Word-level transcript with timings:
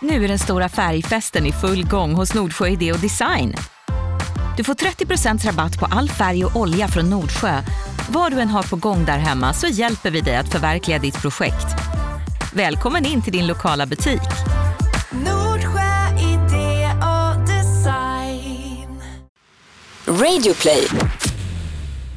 Nu 0.00 0.24
är 0.24 0.28
den 0.28 0.38
stora 0.38 0.68
färgfesten 0.68 1.46
i 1.46 1.52
full 1.52 1.86
gång 1.86 2.14
hos 2.14 2.34
Nordsjö 2.34 2.68
Idé 2.68 2.92
och 2.92 2.98
Design. 2.98 3.54
Du 4.56 4.64
får 4.64 4.74
30% 4.74 5.46
rabatt 5.46 5.78
på 5.78 5.86
all 5.86 6.08
färg 6.08 6.44
och 6.44 6.56
olja 6.56 6.88
från 6.88 7.10
Nordsjö. 7.10 7.62
Vad 8.10 8.32
du 8.32 8.40
än 8.40 8.48
har 8.48 8.62
på 8.62 8.76
gång 8.76 9.04
där 9.04 9.18
hemma 9.18 9.52
så 9.52 9.66
hjälper 9.66 10.10
vi 10.10 10.20
dig 10.20 10.36
att 10.36 10.52
förverkliga 10.52 10.98
ditt 10.98 11.22
projekt. 11.22 11.66
Välkommen 12.52 13.06
in 13.06 13.22
till 13.22 13.32
din 13.32 13.46
lokala 13.46 13.86
butik. 13.86 14.20
Nordsjö 15.12 16.18
idé 16.18 16.90
och 17.02 17.46
design. 17.46 19.02
Radioplay. 20.06 20.86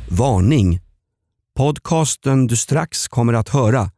Varning! 0.10 0.80
Podcasten 1.58 2.48
du 2.48 2.58
strax 2.58 3.08
kommer 3.08 3.34
att 3.34 3.50
höra 3.50 3.90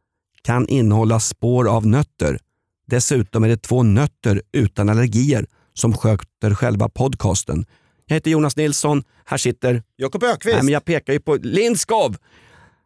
kan 0.42 0.68
innehålla 0.68 1.20
spår 1.20 1.68
av 1.68 1.86
nötter. 1.86 2.38
Dessutom 2.86 3.44
är 3.44 3.48
det 3.48 3.62
två 3.62 3.82
nötter 3.82 4.42
utan 4.52 4.88
allergier 4.88 5.46
som 5.74 5.96
sköter 5.96 6.54
själva 6.54 6.88
podcasten. 6.88 7.66
Jag 8.06 8.14
heter 8.14 8.30
Jonas 8.30 8.56
Nilsson, 8.56 9.02
här 9.24 9.36
sitter... 9.36 9.82
Jakob 9.96 10.22
Ökvist. 10.22 10.54
Nej, 10.54 10.64
men 10.64 10.72
jag 10.72 10.84
pekar 10.84 11.12
ju 11.12 11.20
på 11.20 11.34
Lindskov. 11.34 12.16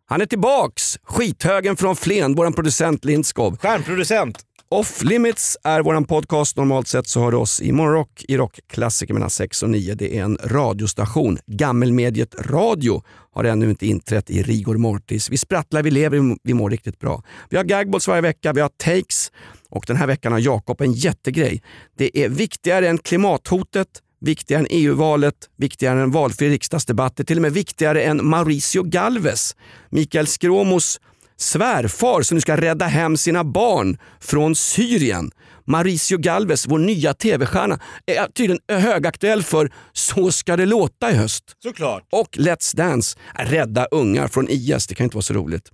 Han 0.06 0.20
är 0.20 0.26
tillbaks! 0.26 0.98
Skithögen 1.02 1.76
från 1.76 1.96
Flen, 1.96 2.34
vår 2.34 2.50
producent 2.50 3.04
Lindskov. 3.04 3.56
Stjärnproducent. 3.56 4.44
Off 4.70 5.04
Limits 5.04 5.56
är 5.64 5.82
vår 5.82 6.04
podcast. 6.04 6.56
Normalt 6.56 6.88
sett 6.88 7.06
så 7.06 7.20
hör 7.20 7.30
du 7.30 7.36
oss 7.36 7.60
i 7.60 7.72
morgonrock 7.72 8.24
i 8.28 8.36
rockklassiker 8.36 9.14
mellan 9.14 9.30
6 9.30 9.62
och 9.62 9.70
9. 9.70 9.94
Det 9.94 10.18
är 10.18 10.22
en 10.22 10.38
radiostation. 10.44 11.38
Gammelmediet 11.46 12.34
Radio 12.38 13.02
har 13.32 13.44
ännu 13.44 13.70
inte 13.70 13.86
inträtt 13.86 14.30
i 14.30 14.42
rigor 14.42 14.76
mortis. 14.76 15.30
Vi 15.30 15.36
sprattlar, 15.36 15.82
vi 15.82 15.90
lever, 15.90 16.36
vi 16.42 16.54
mår 16.54 16.70
riktigt 16.70 16.98
bra. 16.98 17.22
Vi 17.50 17.56
har 17.56 17.64
gagballs 17.64 18.08
varje 18.08 18.22
vecka, 18.22 18.52
vi 18.52 18.60
har 18.60 18.68
takes 18.68 19.32
och 19.70 19.84
den 19.86 19.96
här 19.96 20.06
veckan 20.06 20.32
har 20.32 20.38
Jakob 20.38 20.80
en 20.80 20.92
jättegrej. 20.92 21.62
Det 21.98 22.18
är 22.18 22.28
viktigare 22.28 22.88
än 22.88 22.98
klimathotet, 22.98 23.88
viktigare 24.20 24.60
än 24.60 24.66
EU-valet, 24.70 25.34
viktigare 25.56 26.02
än 26.02 26.10
valfri 26.10 26.50
riksdagsdebatt, 26.50 27.16
det 27.16 27.22
är 27.22 27.24
till 27.24 27.38
och 27.38 27.42
med 27.42 27.52
viktigare 27.52 28.02
än 28.02 28.26
Mauricio 28.26 28.82
Galvez, 28.82 29.56
Mikael 29.90 30.26
Skråmos 30.26 31.00
svärfar 31.36 32.22
som 32.22 32.34
nu 32.34 32.40
ska 32.40 32.56
rädda 32.56 32.86
hem 32.86 33.16
sina 33.16 33.44
barn 33.44 33.98
från 34.20 34.54
Syrien. 34.54 35.30
Mauricio 35.64 36.18
Galvez, 36.18 36.66
vår 36.66 36.78
nya 36.78 37.14
tv-stjärna, 37.14 37.80
är 38.06 38.26
tydligen 38.26 38.60
högaktuell 38.68 39.42
för 39.42 39.72
Så 39.92 40.32
ska 40.32 40.56
det 40.56 40.66
låta 40.66 41.10
i 41.10 41.14
höst. 41.14 41.44
Såklart. 41.62 42.04
Och 42.10 42.36
Let's 42.36 42.76
Dance, 42.76 43.18
rädda 43.34 43.84
ungar 43.84 44.28
från 44.28 44.48
IS, 44.48 44.86
det 44.86 44.94
kan 44.94 45.04
inte 45.04 45.16
vara 45.16 45.22
så 45.22 45.34
roligt. 45.34 45.72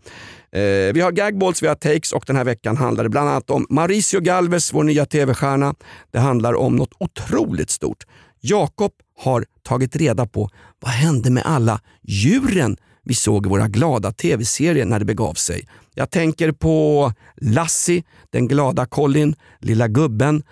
Eh, 0.55 0.93
vi 0.93 1.01
har 1.01 1.13
gagballs, 1.13 1.63
vi 1.63 1.67
har 1.67 1.75
takes 1.75 2.13
och 2.13 2.25
den 2.27 2.37
här 2.37 2.45
veckan 2.45 2.77
handlar 2.77 3.05
det 3.05 3.11
bland 3.11 3.29
annat 3.29 3.51
om 3.51 3.67
Mauricio 3.71 4.21
Galvez, 4.21 4.73
vår 4.73 4.85
nya 4.85 5.07
tv-stjärna. 5.07 5.75
Det 6.13 6.19
handlar 6.19 6.55
om 6.55 6.77
något 6.77 6.93
otroligt 6.99 7.71
stort. 7.71 8.05
Jakob 8.41 8.93
har 9.19 9.45
tagit 9.63 9.97
reda 9.97 10.27
på 10.27 10.51
vad 10.81 10.93
hände 10.93 11.31
med 11.31 11.43
alla 11.47 11.81
djuren 12.03 12.77
vi 13.05 13.15
såg 13.15 13.47
i 13.47 13.49
våra 13.49 13.69
glada 13.69 14.13
tv-serier 14.13 14.85
när 14.85 14.99
det 14.99 15.05
begav 15.05 15.35
sig. 15.35 15.69
Jag 15.95 16.11
tänker 16.11 16.53
på 16.53 17.13
Lassie, 17.37 18.03
den 18.31 18.49
glada 18.49 18.87
Colin, 18.87 19.35
lilla 19.61 19.89
gubben, 19.89 20.43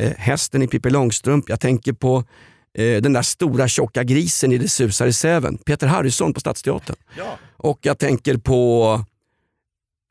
eh, 0.00 0.12
hästen 0.16 0.62
i 0.62 0.68
Pippi 0.68 0.90
Långstrump. 0.90 1.48
Jag 1.48 1.60
tänker 1.60 1.92
på 1.92 2.24
eh, 2.78 3.02
den 3.02 3.12
där 3.12 3.22
stora 3.22 3.68
tjocka 3.68 4.04
grisen 4.04 4.52
i 4.52 4.58
Det 4.58 4.68
susar 4.68 5.06
i 5.06 5.12
säven, 5.12 5.58
Peter 5.58 5.86
Harrison 5.86 6.34
på 6.34 6.40
Stadsteatern. 6.40 6.96
Ja. 7.18 7.38
Och 7.56 7.78
jag 7.82 7.98
tänker 7.98 8.36
på, 8.36 9.04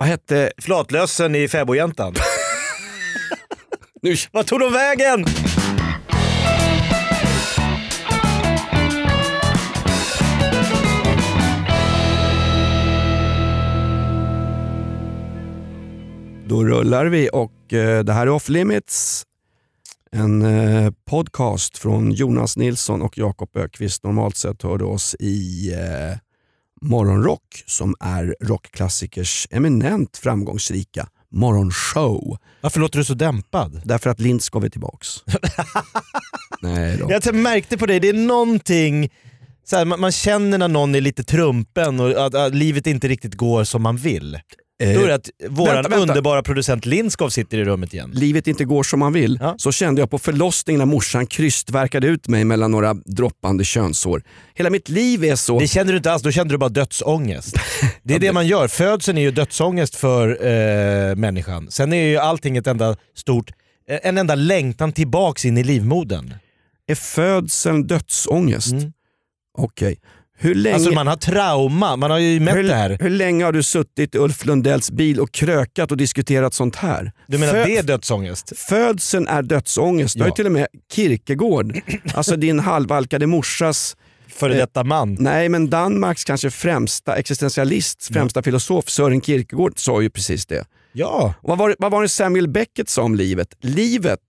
vad 0.01 0.07
hette, 0.07 0.51
Flatlösen 0.57 1.35
i 1.35 1.47
Fäbodjäntan. 1.47 2.13
nu, 4.01 4.15
Vad 4.31 4.47
tog 4.47 4.59
de 4.59 4.73
vägen? 4.73 5.25
Då 16.45 16.65
rullar 16.65 17.05
vi 17.05 17.29
och 17.33 17.73
eh, 17.73 18.03
det 18.03 18.13
här 18.13 18.27
är 18.27 18.29
Off 18.29 18.49
Limits. 18.49 19.25
En 20.11 20.41
eh, 20.41 20.91
podcast 21.09 21.77
från 21.77 22.11
Jonas 22.11 22.57
Nilsson 22.57 23.01
och 23.01 23.17
Jakob 23.17 23.57
Ökvist. 23.57 24.03
Normalt 24.03 24.37
sett 24.37 24.63
hör 24.63 24.77
du 24.77 24.85
oss 24.85 25.15
i 25.19 25.73
eh, 25.73 26.17
Morgonrock 26.85 27.63
som 27.65 27.95
är 27.99 28.35
rockklassikers 28.41 29.47
eminent 29.51 30.17
framgångsrika 30.17 31.07
morgonshow. 31.31 32.37
Varför 32.61 32.79
låter 32.79 32.99
du 32.99 33.05
så 33.05 33.13
dämpad? 33.13 33.81
Därför 33.85 34.09
att 34.09 34.19
Lindskov 34.19 34.65
är 34.65 34.69
tillbaks. 34.69 35.07
Nej 36.61 36.97
då. 36.97 37.11
Jag 37.11 37.35
märkte 37.35 37.77
på 37.77 37.85
dig, 37.85 37.99
det 37.99 38.09
är 38.09 38.13
någonting, 38.13 39.09
så 39.63 39.75
här, 39.75 39.85
man, 39.85 39.99
man 39.99 40.11
känner 40.11 40.57
när 40.57 40.67
någon 40.67 40.95
är 40.95 41.01
lite 41.01 41.23
trumpen 41.23 41.99
och 41.99 42.25
att, 42.25 42.35
att 42.35 42.55
livet 42.55 42.87
inte 42.87 43.07
riktigt 43.07 43.35
går 43.35 43.63
som 43.63 43.81
man 43.81 43.97
vill. 43.97 44.39
Eh, 44.81 44.93
Då 44.93 45.03
är 45.03 45.07
det 45.07 45.15
att 45.15 45.29
vänta, 45.39 45.73
vänta. 45.89 45.97
underbara 45.97 46.43
producent 46.43 46.85
Lindskov 46.85 47.29
sitter 47.29 47.57
i 47.57 47.63
rummet 47.63 47.93
igen. 47.93 48.11
livet 48.13 48.47
inte 48.47 48.65
går 48.65 48.83
som 48.83 48.99
man 48.99 49.13
vill, 49.13 49.37
Ja. 49.41 49.55
så 49.57 49.71
kände 49.71 50.01
jag 50.01 50.09
på 50.09 50.19
förlossningen 50.19 50.79
när 50.79 50.85
morsan 50.85 51.25
krystverkade 51.27 52.07
ut 52.07 52.27
mig 52.27 52.45
mellan 52.45 52.71
några 52.71 52.93
droppande 52.93 53.63
könshår. 53.63 54.23
Hela 54.53 54.69
mitt 54.69 54.89
liv 54.89 55.23
är 55.23 55.35
så... 55.35 55.59
Det 55.59 55.67
kände 55.67 55.93
du 55.93 55.97
inte 55.97 56.11
alls, 56.11 56.23
då 56.23 56.31
kände 56.31 56.53
du 56.53 56.57
bara 56.57 56.69
dödsångest. 56.69 57.55
Det 58.03 58.15
är 58.15 58.19
det 58.19 58.33
man 58.33 58.47
gör, 58.47 58.67
födseln 58.67 59.17
är 59.17 59.21
ju 59.21 59.31
dödsångest 59.31 59.95
för 59.95 60.45
eh, 60.45 61.15
människan. 61.15 61.71
Sen 61.71 61.93
är 61.93 62.03
ju 62.07 62.17
allting 62.17 62.57
ett 62.57 62.67
enda 62.67 62.95
stort, 63.15 63.51
eh, 63.89 63.99
en 64.03 64.17
enda 64.17 64.35
längtan 64.35 64.91
tillbaks 64.91 65.45
in 65.45 65.57
i 65.57 65.63
livmodern. 65.63 66.33
Är 66.87 66.95
födseln 66.95 67.87
dödsångest? 67.87 68.71
Mm. 68.71 68.93
Okej. 69.57 69.97
Hur, 70.43 70.55
länge, 70.55 70.75
Alltså 70.75 70.91
man 70.91 71.07
har 71.07 71.15
trauma, 71.15 71.95
man 71.95 72.11
har 72.11 72.17
ju 72.19 72.39
mött 72.39 72.55
hur, 72.55 72.63
det 72.63 72.75
här. 72.75 72.97
hur 73.01 73.09
länge 73.09 73.45
har 73.45 73.51
du 73.51 73.63
suttit 73.63 74.15
i 74.15 74.17
Ulf 74.17 74.45
Lundells 74.45 74.91
bil 74.91 75.19
och 75.19 75.31
krökat 75.31 75.91
och 75.91 75.97
diskuterat 75.97 76.53
sånt 76.53 76.75
här? 76.75 77.11
Du 77.27 77.37
menar 77.37 77.53
Fö- 77.53 77.65
det 77.65 77.77
är 77.77 77.83
dödsångest? 77.83 78.53
Födseln 78.57 79.27
är 79.27 79.41
dödsångest. 79.41 80.15
Du 80.15 80.21
har 80.21 80.27
ju 80.27 80.31
Ja. 80.31 80.35
till 80.35 80.45
och 80.45 80.51
med 80.51 80.67
Kierkegaard, 80.93 81.79
alltså 82.13 82.35
din 82.35 82.59
halvalkade 82.59 83.27
morsas, 83.27 83.95
Före 84.27 84.53
detta 84.53 84.83
man. 84.83 85.17
nej 85.19 85.49
men 85.49 85.69
Danmarks 85.69 86.23
kanske 86.23 86.49
främsta 86.51 87.15
existentialist, 87.15 88.09
främsta 88.13 88.43
filosof 88.43 88.89
Sören 88.89 89.21
Kierkegaard 89.21 89.73
sa 89.75 90.01
ju 90.01 90.09
precis 90.09 90.45
det. 90.45 90.65
Ja. 90.93 91.33
Och 91.41 91.49
vad, 91.49 91.57
var, 91.57 91.69
det- 91.69 91.75
vad 91.79 91.91
var 91.91 92.01
det 92.01 92.09
Samuel 92.09 92.47
Beckett 92.47 92.89
sa 92.89 93.01
om 93.01 93.15
livet? 93.15 93.47
Livet 93.61 94.19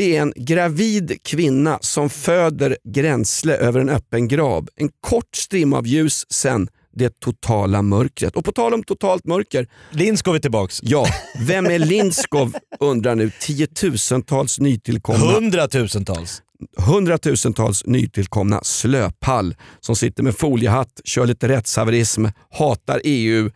det 0.00 0.16
är 0.16 0.22
en 0.22 0.32
gravid 0.36 1.18
kvinna 1.24 1.78
som 1.80 2.10
föder 2.10 2.76
gränsle 2.84 3.56
över 3.56 3.80
en 3.80 3.88
öppen 3.88 4.28
grav. 4.28 4.68
En 4.76 4.90
kort 5.00 5.36
strimma 5.36 5.78
av 5.78 5.86
ljus, 5.86 6.26
sen 6.32 6.68
det 6.94 7.20
totala 7.20 7.82
mörkret. 7.82 8.36
Och 8.36 8.44
på 8.44 8.52
tal 8.52 8.74
om 8.74 8.82
totalt 8.82 9.26
mörker, 9.26 9.66
Lindskov 9.90 10.34
är 10.34 10.38
tillbaks. 10.38 10.80
ja, 10.82 11.06
vem 11.46 11.66
är 11.66 11.78
Lindskov 11.78 12.56
undrar 12.80 13.14
nu 13.14 13.30
tiotusentals 13.40 14.60
nytillkomna 14.60 15.32
Hundratusentals. 15.32 16.42
hundratusentals 16.76 17.86
nytillkomna 17.86 18.60
slöpall 18.62 19.54
som 19.80 19.96
sitter 19.96 20.22
med 20.22 20.36
foliehatt, 20.36 21.00
kör 21.04 21.26
lite 21.26 21.48
rättshaverism, 21.48 22.26
hatar 22.50 23.00
EU, 23.04 23.50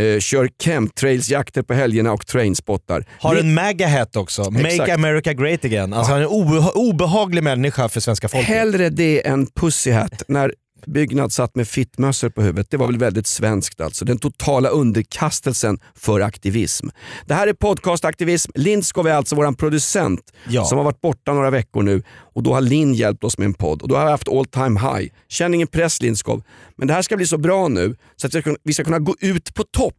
eh, 0.00 0.18
kör 0.20 0.48
chemtrailsjakter 0.64 1.62
på 1.62 1.74
helgerna 1.74 2.12
och 2.12 2.26
trainspottar. 2.26 3.04
Har 3.20 3.36
en 3.36 3.54
MAGA-hat 3.54 4.16
också. 4.16 4.50
Make 4.50 4.68
Exakt. 4.68 4.92
America 4.92 5.32
Great 5.32 5.64
Again. 5.64 5.92
Alltså 5.92 6.12
han 6.12 6.20
är 6.20 6.24
en 6.24 6.30
obeha- 6.30 6.72
obehaglig 6.74 7.42
människa 7.42 7.88
för 7.88 8.00
svenska 8.00 8.28
folket. 8.28 8.48
Hellre 8.48 8.88
det 8.88 9.26
än 9.26 9.46
pussyhat 9.46 10.22
när 10.28 10.54
Byggnad 10.86 11.32
satt 11.32 11.54
med 11.56 11.68
fittmössor 11.68 12.28
på 12.30 12.42
huvudet. 12.42 12.70
Det 12.70 12.76
var 12.76 12.86
väl 12.86 12.98
väldigt 12.98 13.26
svenskt 13.26 13.80
alltså. 13.80 14.04
Den 14.04 14.18
totala 14.18 14.68
underkastelsen 14.68 15.78
för 15.94 16.20
aktivism. 16.20 16.88
Det 17.26 17.34
här 17.34 17.46
är 17.46 17.52
podcastaktivism. 17.52 18.50
Lindskov 18.54 19.06
är 19.08 19.12
alltså 19.14 19.36
vår 19.36 19.52
producent 19.52 20.20
Ja. 20.48 20.64
som 20.64 20.78
har 20.78 20.84
varit 20.84 21.00
borta 21.00 21.32
några 21.32 21.50
veckor 21.50 21.82
nu 21.82 22.02
och 22.34 22.42
då 22.42 22.54
har 22.54 22.60
Linn 22.60 22.94
hjälpt 22.94 23.24
oss 23.24 23.38
med 23.38 23.46
en 23.46 23.54
podd 23.54 23.82
och 23.82 23.88
då 23.88 23.96
har 23.96 24.04
vi 24.04 24.10
haft 24.10 24.28
all 24.28 24.46
time 24.46 24.80
high. 24.80 25.12
Känn 25.28 25.54
ingen 25.54 25.66
press 25.68 26.02
Lindskov. 26.02 26.42
Men 26.76 26.88
det 26.88 26.94
här 26.94 27.02
ska 27.02 27.16
bli 27.16 27.26
så 27.26 27.38
bra 27.38 27.68
nu 27.68 27.96
så 28.16 28.26
att 28.26 28.34
vi 28.34 28.40
ska 28.40 28.42
kunna- 28.42 28.58
vi 28.64 28.72
ska 28.72 28.84
kunna 28.84 28.98
gå 28.98 29.14
ut 29.20 29.54
på 29.54 29.64
topp. 29.64 29.94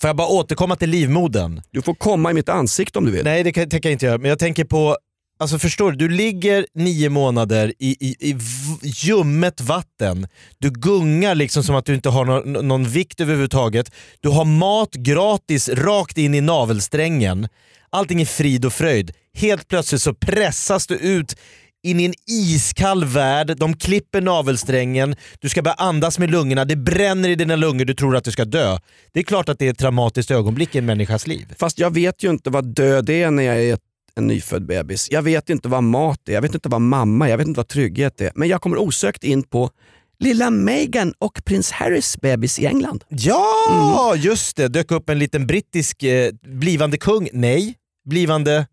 Får 0.00 0.08
jag 0.08 0.16
bara 0.16 0.28
återkomma 0.28 0.76
till 0.76 0.90
livmodern? 0.90 1.62
Du 1.70 1.82
får 1.82 1.94
komma 1.94 2.30
i 2.30 2.34
mitt 2.34 2.48
ansikte 2.48 2.98
om 2.98 3.04
du 3.04 3.10
vill. 3.10 3.24
Nej 3.24 3.42
det 3.42 3.52
kan, 3.52 3.68
tänker 3.68 3.88
jag 3.88 3.92
inte 3.94 4.06
göra, 4.06 4.18
men 4.18 4.28
jag 4.28 4.38
tänker 4.38 4.64
på 4.64 4.96
Alltså 5.38 5.58
förstår 5.58 5.92
du, 5.92 6.08
du 6.08 6.14
ligger 6.14 6.66
nio 6.74 7.10
månader 7.10 7.72
i, 7.78 7.90
i, 8.00 8.30
i 8.30 8.36
ljummet 8.82 9.60
vatten, 9.60 10.28
du 10.58 10.70
gungar 10.70 11.34
liksom 11.34 11.62
som 11.62 11.76
att 11.76 11.84
du 11.84 11.94
inte 11.94 12.08
har 12.08 12.24
någon, 12.24 12.68
någon 12.68 12.84
vikt 12.84 13.20
överhuvudtaget, 13.20 13.90
du 14.20 14.28
har 14.28 14.44
mat 14.44 14.94
gratis 14.94 15.68
rakt 15.68 16.18
in 16.18 16.34
i 16.34 16.40
navelsträngen, 16.40 17.48
allting 17.90 18.20
är 18.20 18.24
frid 18.24 18.64
och 18.64 18.72
fröjd. 18.72 19.12
Helt 19.34 19.68
plötsligt 19.68 20.02
så 20.02 20.14
pressas 20.14 20.86
du 20.86 20.94
ut 20.94 21.36
in 21.82 22.00
i 22.00 22.04
en 22.04 22.14
iskall 22.26 23.04
värld, 23.04 23.56
de 23.56 23.76
klipper 23.76 24.20
navelsträngen, 24.20 25.16
du 25.40 25.48
ska 25.48 25.62
börja 25.62 25.74
andas 25.74 26.18
med 26.18 26.30
lungorna, 26.30 26.64
det 26.64 26.76
bränner 26.76 27.28
i 27.28 27.34
dina 27.34 27.56
lungor, 27.56 27.84
du 27.84 27.94
tror 27.94 28.16
att 28.16 28.24
du 28.24 28.30
ska 28.30 28.44
dö. 28.44 28.78
Det 29.12 29.20
är 29.20 29.24
klart 29.24 29.48
att 29.48 29.58
det 29.58 29.66
är 29.66 29.70
ett 29.70 29.78
traumatiskt 29.78 30.30
ögonblick 30.30 30.74
i 30.74 30.78
en 30.78 30.86
människas 30.86 31.26
liv. 31.26 31.54
Fast 31.58 31.78
jag 31.78 31.94
vet 31.94 32.22
ju 32.22 32.30
inte 32.30 32.50
vad 32.50 32.74
död 32.74 33.10
är 33.10 33.30
när 33.30 33.42
jag 33.42 33.62
är 33.64 33.74
ett, 33.74 33.80
en 34.16 34.26
nyfödd 34.26 34.66
bebis. 34.66 35.08
Jag 35.10 35.22
vet 35.22 35.50
inte 35.50 35.68
vad 35.68 35.82
mat 35.82 36.28
är, 36.28 36.32
jag 36.32 36.42
vet 36.42 36.54
inte 36.54 36.68
vad 36.68 36.80
mamma 36.80 37.26
är, 37.26 37.30
jag 37.30 37.38
vet 37.38 37.46
inte 37.46 37.58
vad 37.58 37.68
trygghet 37.68 38.20
är. 38.20 38.32
Men 38.34 38.48
jag 38.48 38.62
kommer 38.62 38.76
osökt 38.76 39.24
in 39.24 39.42
på 39.42 39.70
lilla 40.18 40.50
Meghan 40.50 41.14
och 41.18 41.44
prins 41.44 41.70
Harrys 41.70 42.20
bebis 42.20 42.58
i 42.58 42.66
England. 42.66 43.04
Ja, 43.08 44.14
just 44.16 44.56
det. 44.56 44.68
Dök 44.68 44.90
upp 44.90 45.10
en 45.10 45.18
liten 45.18 45.46
brittisk 45.46 46.02
eh, 46.02 46.32
blivande 46.42 46.98
kung. 46.98 47.28
Nej, 47.32 47.74
blivande 48.08 48.66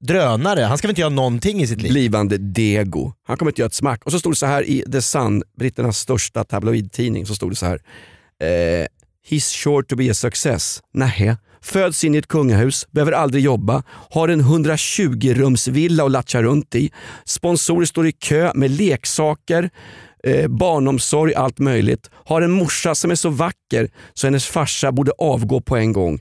drönare. 0.00 0.60
Han 0.60 0.78
ska 0.78 0.86
väl 0.86 0.90
inte 0.90 1.00
göra 1.00 1.10
någonting 1.10 1.62
i 1.62 1.66
sitt 1.66 1.82
liv? 1.82 1.92
Blivande 1.92 2.38
dego. 2.38 3.12
Han 3.22 3.36
kommer 3.36 3.50
inte 3.50 3.60
göra 3.60 3.66
ett 3.66 3.74
smack. 3.74 4.04
Och 4.04 4.12
så 4.12 4.18
stod 4.18 4.32
det 4.32 4.36
så 4.36 4.46
här 4.46 4.62
i 4.62 4.84
The 4.92 5.02
Sun, 5.02 5.42
britternas 5.58 5.98
största 5.98 6.44
tabloidtidning, 6.44 7.26
så 7.26 7.34
stod 7.34 7.50
det 7.52 7.56
så 7.56 7.66
här. 7.66 7.80
Eh, 8.42 8.86
He's 9.28 9.50
sure 9.50 9.82
to 9.82 9.96
be 9.96 10.10
a 10.10 10.14
success. 10.14 10.80
Nähä. 10.94 11.36
Föds 11.62 12.04
in 12.04 12.14
i 12.14 12.18
ett 12.18 12.28
kungahus, 12.28 12.86
behöver 12.90 13.12
aldrig 13.12 13.44
jobba, 13.44 13.82
har 14.10 14.28
en 14.28 14.42
120-rumsvilla 14.42 16.04
att 16.04 16.10
latcha 16.10 16.42
runt 16.42 16.74
i. 16.74 16.90
Sponsorer 17.24 17.86
står 17.86 18.06
i 18.06 18.12
kö 18.12 18.52
med 18.54 18.70
leksaker, 18.70 19.70
eh, 20.24 20.48
barnomsorg, 20.48 21.34
allt 21.34 21.58
möjligt. 21.58 22.10
Har 22.12 22.42
en 22.42 22.50
morsa 22.50 22.94
som 22.94 23.10
är 23.10 23.14
så 23.14 23.28
vacker 23.28 23.90
så 24.14 24.26
hennes 24.26 24.46
farsa 24.46 24.92
borde 24.92 25.12
avgå 25.18 25.60
på 25.60 25.76
en 25.76 25.92
gång. 25.92 26.20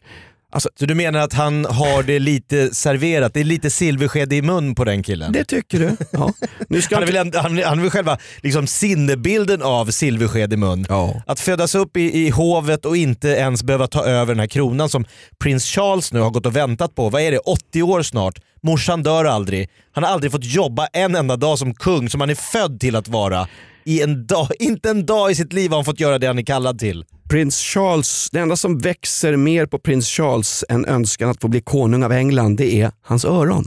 Alltså, 0.51 0.69
Så 0.79 0.85
du 0.85 0.95
menar 0.95 1.19
att 1.19 1.33
han 1.33 1.65
har 1.65 2.03
det 2.03 2.19
lite 2.19 2.75
serverat? 2.75 3.33
Det 3.33 3.39
är 3.39 3.43
lite 3.43 3.69
silversked 3.69 4.33
i 4.33 4.41
mun 4.41 4.75
på 4.75 4.83
den 4.83 5.03
killen? 5.03 5.31
det 5.31 5.43
tycker 5.43 5.79
du? 5.79 5.91
Ja. 6.11 6.33
Nu 6.67 6.81
ska 6.81 6.95
Han 6.99 7.03
är 7.03 7.17
han 7.17 7.31
han, 7.33 7.63
han 7.63 7.81
väl 7.81 7.89
själva 7.91 8.17
liksom, 8.43 8.67
sinnebilden 8.67 9.61
av 9.61 9.85
silversked 9.85 10.53
i 10.53 10.57
mun. 10.57 10.85
Ja. 10.89 11.23
Att 11.27 11.39
födas 11.39 11.75
upp 11.75 11.97
i, 11.97 12.25
i 12.25 12.29
hovet 12.29 12.85
och 12.85 12.97
inte 12.97 13.27
ens 13.27 13.63
behöva 13.63 13.87
ta 13.87 14.05
över 14.05 14.33
den 14.33 14.39
här 14.39 14.47
kronan 14.47 14.89
som 14.89 15.05
prins 15.39 15.65
Charles 15.65 16.13
nu 16.13 16.19
har 16.19 16.29
gått 16.29 16.45
och 16.45 16.55
väntat 16.55 16.95
på. 16.95 17.09
Vad 17.09 17.21
är 17.21 17.31
det? 17.31 17.39
80 17.39 17.83
år 17.83 18.01
snart. 18.01 18.39
Morsan 18.63 19.03
dör 19.03 19.25
aldrig. 19.25 19.69
Han 19.91 20.03
har 20.03 20.11
aldrig 20.11 20.31
fått 20.31 20.45
jobba 20.45 20.87
en 20.93 21.15
enda 21.15 21.35
dag 21.35 21.59
som 21.59 21.73
kung 21.73 22.09
som 22.09 22.21
han 22.21 22.29
är 22.29 22.35
född 22.35 22.79
till 22.79 22.95
att 22.95 23.07
vara. 23.07 23.47
I 23.83 24.01
en 24.01 24.27
dag, 24.27 24.47
inte 24.59 24.89
en 24.89 25.05
dag 25.05 25.31
i 25.31 25.35
sitt 25.35 25.53
liv 25.53 25.69
har 25.71 25.77
han 25.77 25.85
fått 25.85 25.99
göra 25.99 26.17
det 26.17 26.27
han 26.27 26.39
är 26.39 26.43
kallad 26.43 26.79
till. 26.79 27.05
Prins 27.29 27.59
Charles, 27.59 28.29
det 28.31 28.39
enda 28.39 28.55
som 28.55 28.77
växer 28.77 29.35
mer 29.35 29.65
på 29.65 29.79
prins 29.79 30.07
Charles 30.07 30.65
än 30.69 30.85
önskan 30.85 31.29
att 31.29 31.41
få 31.41 31.47
bli 31.47 31.61
konung 31.61 32.03
av 32.03 32.11
England, 32.11 32.57
det 32.57 32.81
är 32.81 32.91
hans 33.01 33.25
öron. 33.25 33.65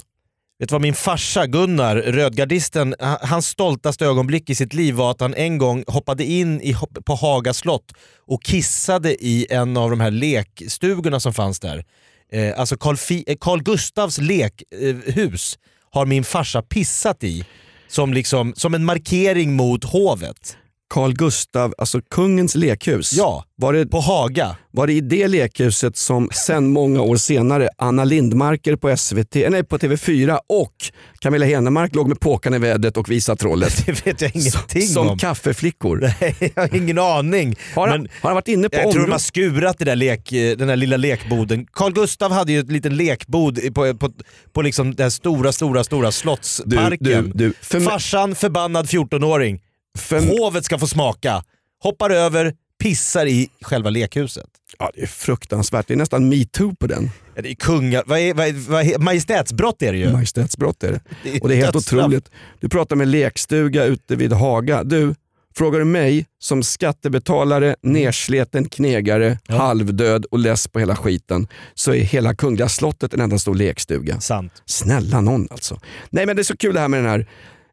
Vet 0.59 0.69
du 0.69 0.73
vad 0.73 0.83
min 0.83 0.95
farsa 0.95 1.47
Gunnar, 1.47 1.97
rödgardisten, 1.97 2.95
hans 3.21 3.47
stoltaste 3.47 4.07
ögonblick 4.07 4.51
i 4.51 4.55
sitt 4.55 4.75
liv 4.75 4.95
var 4.95 5.11
att 5.11 5.21
han 5.21 5.35
en 5.35 5.59
gång 5.59 5.85
hoppade 5.87 6.25
in 6.25 6.61
i, 6.61 6.77
på 7.05 7.15
Haga 7.15 7.55
slott 7.55 7.93
och 8.27 8.43
kissade 8.43 9.25
i 9.25 9.47
en 9.51 9.77
av 9.77 9.91
de 9.91 10.01
här 10.01 10.11
lekstugorna 10.11 11.21
som 11.21 11.33
fanns 11.33 11.61
där. 11.61 11.85
Eh, 12.33 12.61
alltså 12.61 12.77
Carl, 12.77 12.97
Fi- 12.97 13.25
eh, 13.27 13.37
Carl 13.41 13.63
Gustavs 13.63 14.19
lekhus 14.19 15.59
eh, 15.59 15.61
har 15.91 16.07
min 16.07 16.25
farsa 16.25 16.63
pissat 16.63 17.25
i 17.25 17.45
som, 17.89 18.13
liksom, 18.13 18.53
som 18.57 18.75
en 18.75 18.85
markering 18.85 19.53
mot 19.53 19.85
hovet. 19.85 20.57
Carl 20.93 21.13
Gustav, 21.15 21.75
alltså 21.79 22.01
kungens 22.11 22.55
lekhus. 22.55 23.13
Ja, 23.13 23.45
Var 23.57 23.73
det, 23.73 23.87
på 23.87 24.01
Haga. 24.01 24.57
var 24.71 24.87
det 24.87 24.93
i 24.93 25.01
det 25.01 25.29
lekhuset 25.29 25.97
som 25.97 26.29
sen 26.33 26.73
många 26.73 27.01
år 27.03 27.17
senare 27.17 27.69
Anna 27.79 28.05
Lindmarker 28.05 28.77
på, 28.77 28.97
SVT, 28.97 29.35
nej, 29.51 29.65
på 29.65 29.79
TV4 29.79 30.39
och 30.49 30.73
Camilla 31.21 31.47
Henemark 31.47 31.95
låg 31.95 32.09
med 32.09 32.21
påkarna 32.21 32.57
i 32.57 32.59
vädret 32.59 32.97
och 32.97 33.11
visade 33.11 33.39
trollet. 33.39 33.87
Det 33.87 34.07
vet 34.07 34.21
jag 34.23 34.37
ingenting 34.37 34.83
som 34.83 35.09
om. 35.09 35.19
kaffeflickor. 35.19 35.99
Nej, 36.21 36.53
jag 36.55 36.63
har 36.63 36.77
ingen 36.77 36.99
aning. 36.99 37.57
Har 37.75 37.89
han, 37.89 38.01
Men- 38.03 38.11
har 38.23 38.31
han 38.31 38.35
varit 38.35 38.49
inne 38.49 38.69
på 38.69 38.77
Jag 38.77 38.83
tror 38.83 38.93
de 38.93 38.99
har 38.99 39.05
området? 39.05 39.23
skurat 39.23 39.79
det 39.79 39.85
där 39.85 39.97
lek, 39.97 40.33
eh, 40.33 40.57
den 40.57 40.69
där 40.69 40.77
lilla 40.77 40.97
lekboden. 40.97 41.67
Carl 41.73 41.93
Gustav 41.93 42.33
hade 42.33 42.53
ju 42.53 42.61
ett 42.61 42.73
liten 42.73 42.97
lekbod 42.97 43.75
på, 43.75 43.95
på, 43.95 44.11
på 44.53 44.63
liksom 44.63 44.95
den 44.95 45.11
stora, 45.11 45.53
stora, 45.53 45.85
stora 45.85 46.13
slottsparken. 46.13 46.99
Du, 47.01 47.45
du, 47.45 47.49
du, 47.49 47.53
för, 47.63 47.81
Farsan, 47.81 48.35
förbannad 48.35 48.87
14-åring. 48.87 49.61
För, 49.99 50.21
Hovet 50.21 50.65
ska 50.65 50.79
få 50.79 50.87
smaka. 50.87 51.45
Hoppar 51.83 52.11
över, 52.11 52.55
pissar 52.83 53.27
i 53.27 53.49
själva 53.61 53.91
lekhuset. 53.91 54.47
ja, 54.79 54.91
det 54.95 55.03
är 55.03 55.07
fruktansvärt, 55.07 55.87
det 55.89 55.95
är 55.95 55.99
nästan 55.99 56.29
metoo 56.29 56.75
på 56.75 56.87
den. 56.87 57.11
Ja, 57.35 57.43
det 57.43 57.51
är 57.51 57.55
kunga... 57.55 58.03
Vad 58.07 58.19
är, 58.19 58.35
vad 58.35 58.47
är, 58.47 58.53
vad 58.53 58.87
är, 58.87 58.99
majestätsbrott 58.99 59.83
är 59.83 59.93
det 59.93 59.99
ju. 59.99 60.13
Majestätsbrott 60.13 60.83
är 60.83 60.93
det. 60.93 61.01
Det 61.23 61.37
är 61.37 61.43
Och 61.43 61.49
det 61.49 61.55
är 61.55 61.57
helt 61.57 61.73
dödsstraff. 61.73 61.99
otroligt. 62.01 62.31
Du 62.61 62.69
pratar 62.69 62.97
med 62.97 63.09
lekstuga 63.09 63.85
ute 63.85 64.17
vid 64.17 64.33
Haga. 64.33 64.85
Du, 64.85 65.15
frågar 65.57 65.79
du 65.79 65.85
mig 65.85 66.27
som 66.39 66.63
skattebetalare, 66.63 67.77
nersleten 67.83 68.69
knegare, 68.69 69.39
halvdöd 69.49 70.25
och 70.25 70.39
less 70.39 70.69
på 70.69 70.79
hela 70.79 70.97
skiten 70.97 71.49
så 71.75 71.95
är 71.95 72.01
hela 72.01 72.35
Kungliga 72.35 72.69
slottet 72.69 73.15
en 73.15 73.21
enda 73.21 73.39
stor 73.39 73.55
lekstuga. 73.55 74.21
Sant. 74.21 74.63
Snälla 74.67 75.21
någon 75.21 75.49
alltså. 75.51 75.81
Nej 76.11 76.27
men 76.27 76.37
det 76.37 76.43
är 76.43 76.45
så 76.45 76.57
kul 76.57 76.75
det 76.75 76.81
här 76.81 76.89
med 76.89 77.01
den 77.05 77.11
här 77.11 77.27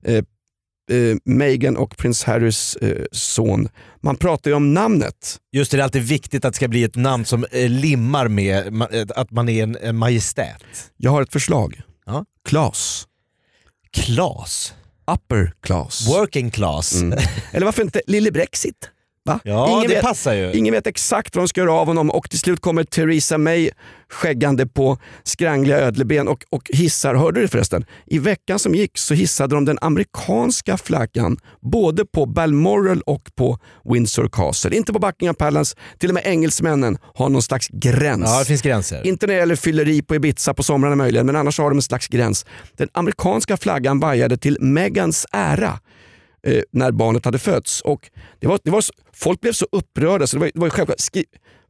eh, 0.06 0.24
eh, 0.90 1.16
Meghan 1.26 1.78
och 1.78 1.98
prins 1.98 2.24
Harrys 2.24 2.76
eh, 2.76 3.04
son. 3.12 3.70
Man 4.02 4.16
pratar 4.16 4.52
ju 4.52 4.56
om 4.56 4.74
namnet. 4.74 5.38
Just 5.52 5.72
det, 5.72 5.78
det 5.78 5.82
är 5.82 5.84
alltid 5.84 6.02
viktigt 6.04 6.46
att 6.46 6.54
det 6.54 6.58
ska 6.58 6.68
bli 6.68 6.84
ett 6.84 6.96
namn 6.96 7.26
som 7.26 7.46
eh, 7.52 7.70
limmar 7.70 8.28
med 8.28 8.66
ma- 8.68 8.96
eh, 8.96 9.06
att 9.16 9.32
man 9.32 9.50
är 9.50 9.64
en, 9.64 9.78
en 9.82 9.96
majestät. 9.96 10.64
Jag 10.98 11.12
har 11.12 11.22
ett 11.22 11.32
förslag. 11.32 11.82
Ja. 12.06 12.26
Klas. 12.48 13.08
Klas. 13.92 14.74
Upper 15.12 15.54
class. 15.64 16.08
Working 16.10 16.52
class. 16.52 16.96
Mm. 17.02 17.20
Eller 17.52 17.66
varför 17.66 17.82
inte 17.82 18.02
Lille 18.08 18.32
Brexit? 18.32 18.90
Va? 19.30 19.40
Ja, 19.44 19.70
Ingen 19.70 19.82
det 19.90 19.96
vet- 19.96 20.04
passar 20.04 20.34
ju. 20.34 20.54
Ingen 20.54 20.74
vet 20.74 20.88
exakt 20.88 21.36
vad 21.36 21.44
de 21.44 21.48
ska 21.48 21.62
göra 21.62 21.74
av 21.74 21.88
honom 21.88 22.10
och 22.12 22.30
till 22.30 22.40
slut 22.40 22.60
kommer 22.62 22.84
Theresa 22.84 23.38
May 23.38 23.70
skäggande 24.12 24.68
på 24.68 24.98
skrangliga 25.24 25.78
ödleben 25.80 26.28
och, 26.28 26.44
och 26.50 26.62
hissar, 26.74 27.16
hörde 27.16 27.40
du 27.40 27.42
det 27.46 27.52
förresten? 27.52 27.86
I 28.06 28.20
veckan 28.20 28.60
som 28.60 28.76
gick 28.76 28.98
så 28.98 29.14
hissade 29.14 29.56
de 29.56 29.66
den 29.66 29.78
amerikanska 29.82 30.78
flaggan 30.78 31.38
både 31.62 32.06
på 32.06 32.26
Balmoral 32.26 33.02
och 33.02 33.22
på 33.36 33.58
Windsor 33.94 34.30
Castle. 34.32 34.76
Inte 34.76 34.94
på 34.94 35.00
Buckingham 35.00 35.36
Palace, 35.36 35.76
till 35.98 36.10
och 36.10 36.14
med 36.14 36.24
engelsmännen 36.26 36.98
har 37.16 37.30
någon 37.30 37.42
slags 37.42 37.68
gräns. 37.68 38.24
Ja, 38.26 38.40
det 38.40 38.46
finns 38.46 38.62
gränser. 38.62 39.08
Inte 39.08 39.28
när 39.28 39.34
det 39.34 39.40
gäller 39.40 39.56
fylleri 39.56 40.02
på 40.02 40.16
Ibiza 40.16 40.54
på 40.54 40.64
somrarna 40.64 40.96
möjligen, 40.96 41.26
men 41.26 41.36
annars 41.36 41.60
har 41.60 41.70
de 41.70 41.78
en 41.78 41.82
slags 41.82 42.08
gräns. 42.08 42.46
Den 42.78 42.88
amerikanska 42.94 43.58
flaggan 43.58 44.00
vajade 44.00 44.38
till 44.38 44.58
Megans 44.62 45.26
ära 45.32 45.80
eh, 46.44 46.62
när 46.72 46.92
barnet 46.92 47.26
hade 47.26 47.40
fötts. 47.40 47.82
Och 47.82 48.10
det 48.40 48.48
var, 48.48 48.60
det 48.64 48.72
var, 48.72 48.82
så- 48.82 48.94
folk 49.16 49.42
blev 49.42 49.52
så 49.54 49.66
upprörda 49.72 50.28
så 50.28 50.36
det 50.36 50.40
var, 50.40 50.52
det 50.54 50.60
var 50.60 50.68
ju 50.68 50.72
självklart. 50.72 51.00
Skri, 51.00 51.26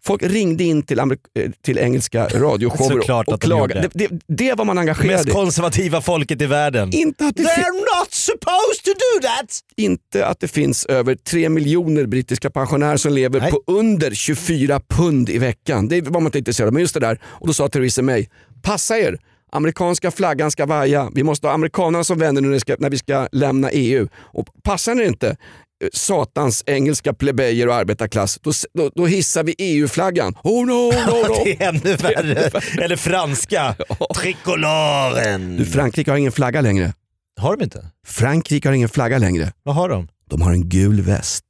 folk 0.06 0.24
ringde 0.24 0.64
in 0.64 0.84
till, 0.84 1.00
amerik, 1.00 1.20
eh, 1.40 1.52
till 1.62 1.78
engelska 1.78 2.28
radioshower 2.34 2.98
och, 3.12 3.28
och 3.28 3.40
de 3.40 3.40
klagade. 3.40 3.90
Det, 3.94 4.08
det, 4.08 4.20
det 4.28 4.54
var 4.54 4.66
man 4.66 4.78
engagerad 4.78 5.12
Mest 5.16 5.28
i. 5.28 5.32
konservativa 5.32 6.02
folket 6.02 6.42
i 6.42 6.46
världen. 6.46 6.90
Inte 6.94 7.26
att, 7.26 7.36
det 7.36 7.44
They're 7.44 8.00
not 8.02 8.12
supposed 8.14 8.84
to 8.84 8.92
do 8.92 9.28
that! 9.28 9.60
inte 9.78 10.26
att 10.26 10.40
det 10.40 10.48
finns 10.48 10.86
över 10.86 11.16
3 11.16 11.50
miljoner 11.50 12.06
brittiska 12.06 12.50
pensionärer 12.50 12.98
som 12.98 13.14
lever 13.14 13.40
Nej. 13.40 13.52
på 13.52 13.62
under 13.68 14.12
24 14.12 14.82
pund 14.90 15.30
i 15.30 15.38
veckan. 15.38 15.88
Det 15.88 16.02
var 16.02 16.12
man 16.12 16.26
inte 16.26 16.38
intresserad 16.38 16.68
av. 16.68 16.74
Men 16.74 16.82
just 16.82 16.94
det 16.94 17.00
där, 17.00 17.20
och 17.26 17.48
då 17.48 17.54
sa 17.54 17.68
Theresa 17.68 18.02
May, 18.02 18.26
passa 18.62 18.98
er. 19.00 19.20
Amerikanska 19.52 20.12
flaggan 20.12 20.52
ska 20.52 20.66
vaja. 20.66 21.10
Vi 21.16 21.24
måste 21.24 21.48
ha 21.48 21.54
amerikanerna 21.54 22.04
som 22.04 22.20
vänner 22.20 22.42
när, 22.42 22.50
det 22.50 22.60
ska, 22.60 22.76
när 22.80 22.90
vi 22.90 22.98
ska 22.98 23.28
lämna 23.32 23.70
EU. 23.72 24.08
Och 24.16 24.48
passar 24.64 24.96
ni 24.96 25.04
inte, 25.04 25.30
eh, 25.30 25.36
satans 25.94 26.64
engelska 26.66 27.14
plebejer 27.14 27.68
och 27.68 27.76
arbetarklass, 27.76 28.40
då, 28.42 28.52
då, 28.74 28.92
då 28.96 29.06
hissar 29.06 29.44
vi 29.44 29.56
EU-flaggan. 29.58 30.36
Oh 30.44 30.66
no, 30.66 30.72
no, 30.72 31.28
no. 31.28 31.36
Det 31.44 31.64
är 31.64 31.70
ännu 31.70 31.96
värre. 31.96 32.52
Eller 32.84 32.96
franska. 32.96 33.76
Tricoloren. 34.16 35.58
Du, 35.58 35.66
Frankrike 35.66 36.12
har 36.12 36.18
ingen 36.18 36.32
flagga 36.32 36.62
längre. 36.62 36.94
Har 37.40 37.58
de 37.58 37.64
inte? 37.64 37.86
Frankrike 38.08 38.68
har 38.70 38.74
ingen 38.74 38.90
flagga 38.90 39.18
längre. 39.18 39.54
Vad 39.64 39.76
har 39.76 39.90
de? 39.90 40.08
De 40.30 40.42
har 40.42 40.52
en 40.52 40.70
gul 40.70 41.02
väst. 41.02 41.46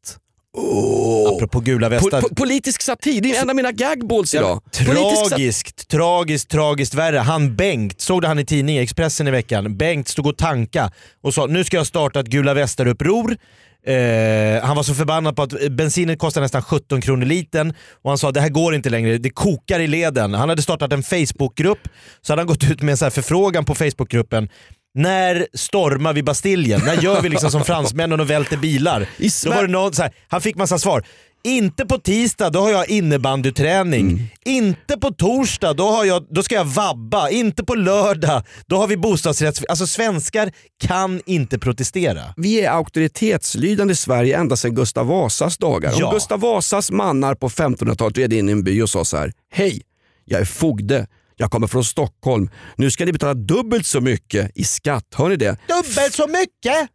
Oh. 0.59 1.35
Apropå 1.35 1.59
gula 1.59 1.89
västar. 1.89 2.21
po 2.21 2.35
politisk 2.35 2.81
satir, 2.81 3.21
det 3.21 3.31
är 3.37 3.41
en 3.41 3.49
av 3.49 3.55
mina 3.55 3.71
gagballs 3.71 4.33
idag. 4.33 4.61
Sat- 4.71 4.85
Tragiskt, 4.85 5.87
tragiskt, 5.87 6.49
tragiskt 6.49 6.93
värre. 6.93 7.17
Han 7.17 7.55
Bengt, 7.55 8.01
såg 8.01 8.21
du 8.21 8.27
han 8.27 8.39
i 8.39 8.45
tidningen 8.45 8.83
Expressen 8.83 9.27
i 9.27 9.31
veckan? 9.31 9.77
Bengt 9.77 10.07
stod 10.07 10.27
och 10.27 10.37
tanka 10.37 10.91
och 11.23 11.33
sa 11.33 11.45
nu 11.45 11.63
ska 11.63 11.77
jag 11.77 11.87
starta 11.87 12.19
ett 12.19 12.27
gula 12.27 12.53
västar-uppror. 12.53 13.37
Eh, 13.85 14.63
han 14.63 14.75
var 14.75 14.83
så 14.83 14.93
förbannad 14.93 15.35
på 15.35 15.41
att 15.41 15.71
bensinen 15.71 16.17
kostar 16.17 16.41
nästan 16.41 16.61
17 16.61 17.01
kronor 17.01 17.25
litern 17.25 17.73
och 18.01 18.11
han 18.11 18.17
sa 18.17 18.31
det 18.31 18.41
här 18.41 18.49
går 18.49 18.75
inte 18.75 18.89
längre, 18.89 19.17
det 19.17 19.29
kokar 19.29 19.79
i 19.79 19.87
leden. 19.87 20.33
Han 20.33 20.49
hade 20.49 20.61
startat 20.61 20.93
en 20.93 21.03
Facebookgrupp, 21.03 21.79
så 22.21 22.31
hade 22.33 22.39
han 22.41 22.47
gått 22.47 22.63
ut 22.71 22.81
med 22.81 22.91
en 22.91 22.97
så 22.97 23.05
här 23.05 23.09
förfrågan 23.09 23.65
på 23.65 23.75
Facebookgruppen. 23.75 24.49
När 24.93 25.47
stormar 25.53 26.13
vi 26.13 26.23
Bastiljen? 26.23 26.81
När 26.85 27.01
gör 27.01 27.21
vi 27.21 27.29
liksom 27.29 27.51
som 27.51 27.63
fransmännen 27.65 28.19
och 28.19 28.29
välter 28.29 28.57
bilar? 28.57 29.07
Då 29.45 29.51
var 29.51 29.61
det 29.61 29.71
någon, 29.71 29.93
så 29.93 30.01
här, 30.01 30.13
han 30.27 30.41
fick 30.41 30.55
massa 30.55 30.79
svar. 30.79 31.03
Inte 31.43 31.85
på 31.85 31.97
tisdag, 31.97 32.49
då 32.49 32.59
har 32.59 32.69
jag 32.69 32.89
innebandyträning. 32.89 34.31
Inte 34.45 34.97
på 34.97 35.11
torsdag, 35.11 35.73
då, 35.73 35.87
har 35.87 36.05
jag, 36.05 36.25
då 36.29 36.43
ska 36.43 36.55
jag 36.55 36.65
vabba. 36.65 37.29
Inte 37.29 37.63
på 37.63 37.75
lördag, 37.75 38.43
då 38.67 38.77
har 38.77 38.87
vi 38.87 38.97
bostadsrätts... 38.97 39.63
Alltså 39.69 39.87
svenskar 39.87 40.51
kan 40.81 41.21
inte 41.25 41.59
protestera. 41.59 42.21
Vi 42.37 42.61
är 42.61 42.71
auktoritetslydande 42.71 43.91
i 43.91 43.95
Sverige 43.95 44.37
ända 44.37 44.55
sedan 44.55 44.75
Gustav 44.75 45.07
Vasas 45.07 45.57
dagar. 45.57 45.93
Ja. 45.97 46.07
Om 46.07 46.13
Gustav 46.13 46.39
Vasas 46.39 46.91
mannar 46.91 47.35
på 47.35 47.49
1500-talet 47.49 48.17
red 48.17 48.33
in 48.33 48.49
i 48.49 48.51
en 48.51 48.63
by 48.63 48.81
och 48.81 48.89
sa 48.89 49.05
så 49.05 49.17
här. 49.17 49.33
Hej, 49.51 49.81
jag 50.25 50.41
är 50.41 50.45
fogde. 50.45 51.07
Jag 51.41 51.51
kommer 51.51 51.67
från 51.67 51.83
Stockholm. 51.83 52.49
Nu 52.75 52.91
ska 52.91 53.05
ni 53.05 53.11
betala 53.11 53.33
dubbelt 53.33 53.85
så 53.85 54.01
mycket 54.01 54.51
i 54.55 54.63
skatt. 54.63 55.05
Hör 55.15 55.29
ni 55.29 55.35
det? 55.35 55.57
Dubbelt 55.67 56.13
så 56.13 56.27
mycket! 56.27 56.89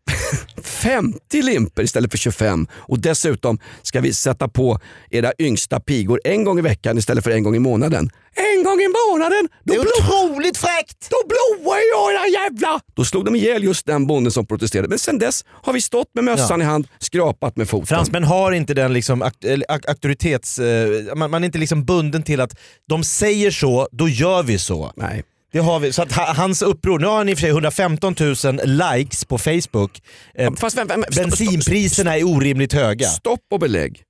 50 0.65 1.43
limper 1.43 1.83
istället 1.83 2.11
för 2.11 2.19
25. 2.19 2.67
Och 2.75 2.99
dessutom 2.99 3.59
ska 3.83 4.01
vi 4.01 4.13
sätta 4.15 4.49
på 4.49 4.79
era 5.11 5.33
yngsta 5.39 5.81
pigor 5.81 6.21
en 6.25 6.45
gång 6.45 6.59
i 6.59 6.63
veckan 6.63 6.99
istället 6.99 7.25
för 7.25 7.31
en 7.31 7.43
gång 7.43 7.57
i 7.57 7.59
månaden. 7.59 8.11
En 8.57 8.65
gång 8.65 8.81
i 8.81 8.89
månaden! 9.11 9.49
Då, 9.65 9.73
Det 9.75 9.79
är 9.79 9.81
otroligt 9.81 10.57
fräckt! 10.57 11.11
då 11.11 11.17
blåar 11.29 11.77
jag 11.95 12.13
era 12.15 12.27
jävla... 12.43 12.81
Då 12.95 13.05
slog 13.05 13.25
de 13.25 13.35
ihjäl 13.35 13.65
just 13.65 13.87
den 13.87 14.07
bonden 14.07 14.31
som 14.33 14.47
protesterade. 14.47 14.89
Men 14.89 14.99
sen 14.99 15.19
dess 15.19 15.45
har 15.49 15.73
vi 15.73 15.81
stått 15.81 16.09
med 16.15 16.25
mössan 16.25 16.63
i 16.63 16.65
hand, 16.65 16.89
skrapat 16.99 17.57
med 17.57 17.69
foten. 17.69 17.87
Fransmän 17.87 18.25
har 18.25 18.53
inte 18.53 18.75
den 18.75 18.93
liksom 18.93 19.23
akt- 19.23 19.65
auktoritets... 19.89 20.59
eh, 20.59 21.15
man, 21.17 21.31
man 21.31 21.43
är 21.43 21.47
inte 21.47 21.59
liksom 21.59 21.85
bunden 21.85 22.23
till 22.23 22.41
att 22.41 22.57
de 22.89 23.05
säger 23.05 23.51
så, 23.51 23.89
då 23.93 24.09
gör 24.09 24.43
vi 24.43 24.59
så. 24.59 24.93
Nej. 24.97 25.25
Det 25.55 25.61
har 25.61 25.81
vi. 25.81 25.93
Så 25.93 26.03
att 26.03 26.13
ha- 26.13 26.33
hans 26.33 26.63
uppror, 26.63 26.99
nu 26.99 27.07
har 27.07 27.17
han 27.17 27.29
i 27.29 27.35
och 27.35 27.39
för 27.39 27.41
sig 27.41 27.51
115 27.51 28.15
000 28.21 28.35
likes 28.67 29.25
på 29.25 29.39
Facebook. 29.39 30.03
Eh, 30.35 30.53
Fast 30.55 30.77
vem, 30.79 30.87
vem, 30.89 31.03
stopp, 31.03 31.15
stopp, 31.15 31.25
bensinpriserna 31.25 32.17
är 32.19 32.25
orimligt 32.25 32.73
höga. 32.73 33.07
Stopp 33.07 33.41
och 33.53 33.61
belägg. 33.61 34.03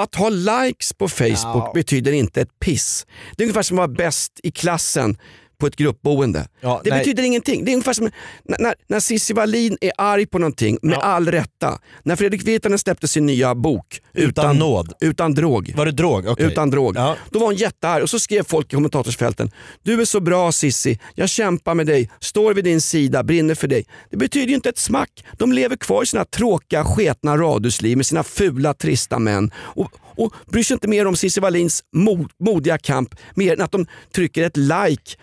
Att 0.00 0.14
ha 0.14 0.28
likes 0.28 0.92
på 0.92 1.08
Facebook 1.08 1.74
betyder 1.74 2.12
inte 2.12 2.40
ett 2.40 2.58
piss. 2.64 3.06
Det 3.36 3.42
är 3.42 3.44
ungefär 3.44 3.62
som 3.62 3.76
att 3.78 3.88
vara 3.88 3.96
bäst 3.96 4.32
i 4.42 4.50
klassen 4.50 5.16
på 5.62 5.66
ett 5.66 5.76
gruppboende. 5.76 6.48
Ja, 6.60 6.80
det 6.84 6.90
nej. 6.90 6.98
betyder 6.98 7.22
ingenting. 7.22 7.64
Det 7.64 7.70
är 7.70 7.72
ungefär 7.72 7.92
som 7.92 8.10
när, 8.44 8.74
när, 8.88 9.00
Cissi 9.00 9.34
Wallin 9.34 9.78
är 9.80 9.92
arg 9.98 10.26
på 10.26 10.38
någonting, 10.38 10.78
med 10.82 10.98
all 10.98 11.28
rätta. 11.28 11.78
När 12.02 12.16
Fredrik 12.16 12.44
Virtanen 12.44 12.78
släppte 12.78 13.08
sin 13.08 13.26
nya 13.26 13.54
bok 13.54 14.00
Utan 14.12 14.58
nåd. 14.58 14.92
Utan 15.00 15.34
drog. 15.34 15.72
Var 15.76 15.86
det 15.86 15.92
drog? 15.92 16.26
Okej. 16.26 16.46
Utan 16.46 16.70
drog. 16.70 16.96
Ja. 16.96 17.16
Då 17.30 17.38
var 17.38 17.46
hon 17.46 17.54
jättearg 17.54 18.02
och 18.02 18.10
så 18.10 18.18
skrev 18.18 18.44
folk 18.44 18.72
i 18.72 18.74
kommentatorsfälten. 18.74 19.50
Du 19.82 20.00
är 20.00 20.04
så 20.04 20.20
bra 20.20 20.52
Sissi, 20.52 20.98
jag 21.14 21.28
kämpar 21.28 21.74
med 21.74 21.86
dig, 21.86 22.10
står 22.20 22.54
vid 22.54 22.64
din 22.64 22.80
sida, 22.80 23.22
brinner 23.22 23.54
för 23.54 23.68
dig. 23.68 23.84
Det 24.10 24.16
betyder 24.16 24.48
ju 24.48 24.54
inte 24.54 24.68
ett 24.68 24.78
smack. 24.78 25.24
De 25.38 25.52
lever 25.52 25.76
kvar 25.76 26.02
i 26.02 26.06
sina 26.06 26.24
tråkiga, 26.24 26.84
sketna 26.84 27.36
radhusliv 27.36 27.96
med 27.96 28.06
sina 28.06 28.22
fula, 28.22 28.74
trista 28.74 29.18
män. 29.18 29.50
Och, 29.56 29.90
och 30.16 30.34
bryr 30.46 30.62
sig 30.62 30.74
inte 30.74 30.88
mer 30.88 31.06
om 31.06 31.16
Cissi 31.16 31.40
Wallins 31.40 31.84
mod, 31.92 32.30
modiga 32.40 32.78
kamp 32.78 33.14
mer 33.34 33.52
än 33.52 33.60
att 33.60 33.72
de 33.72 33.86
trycker 34.14 34.42
ett 34.42 34.56
like 34.56 35.16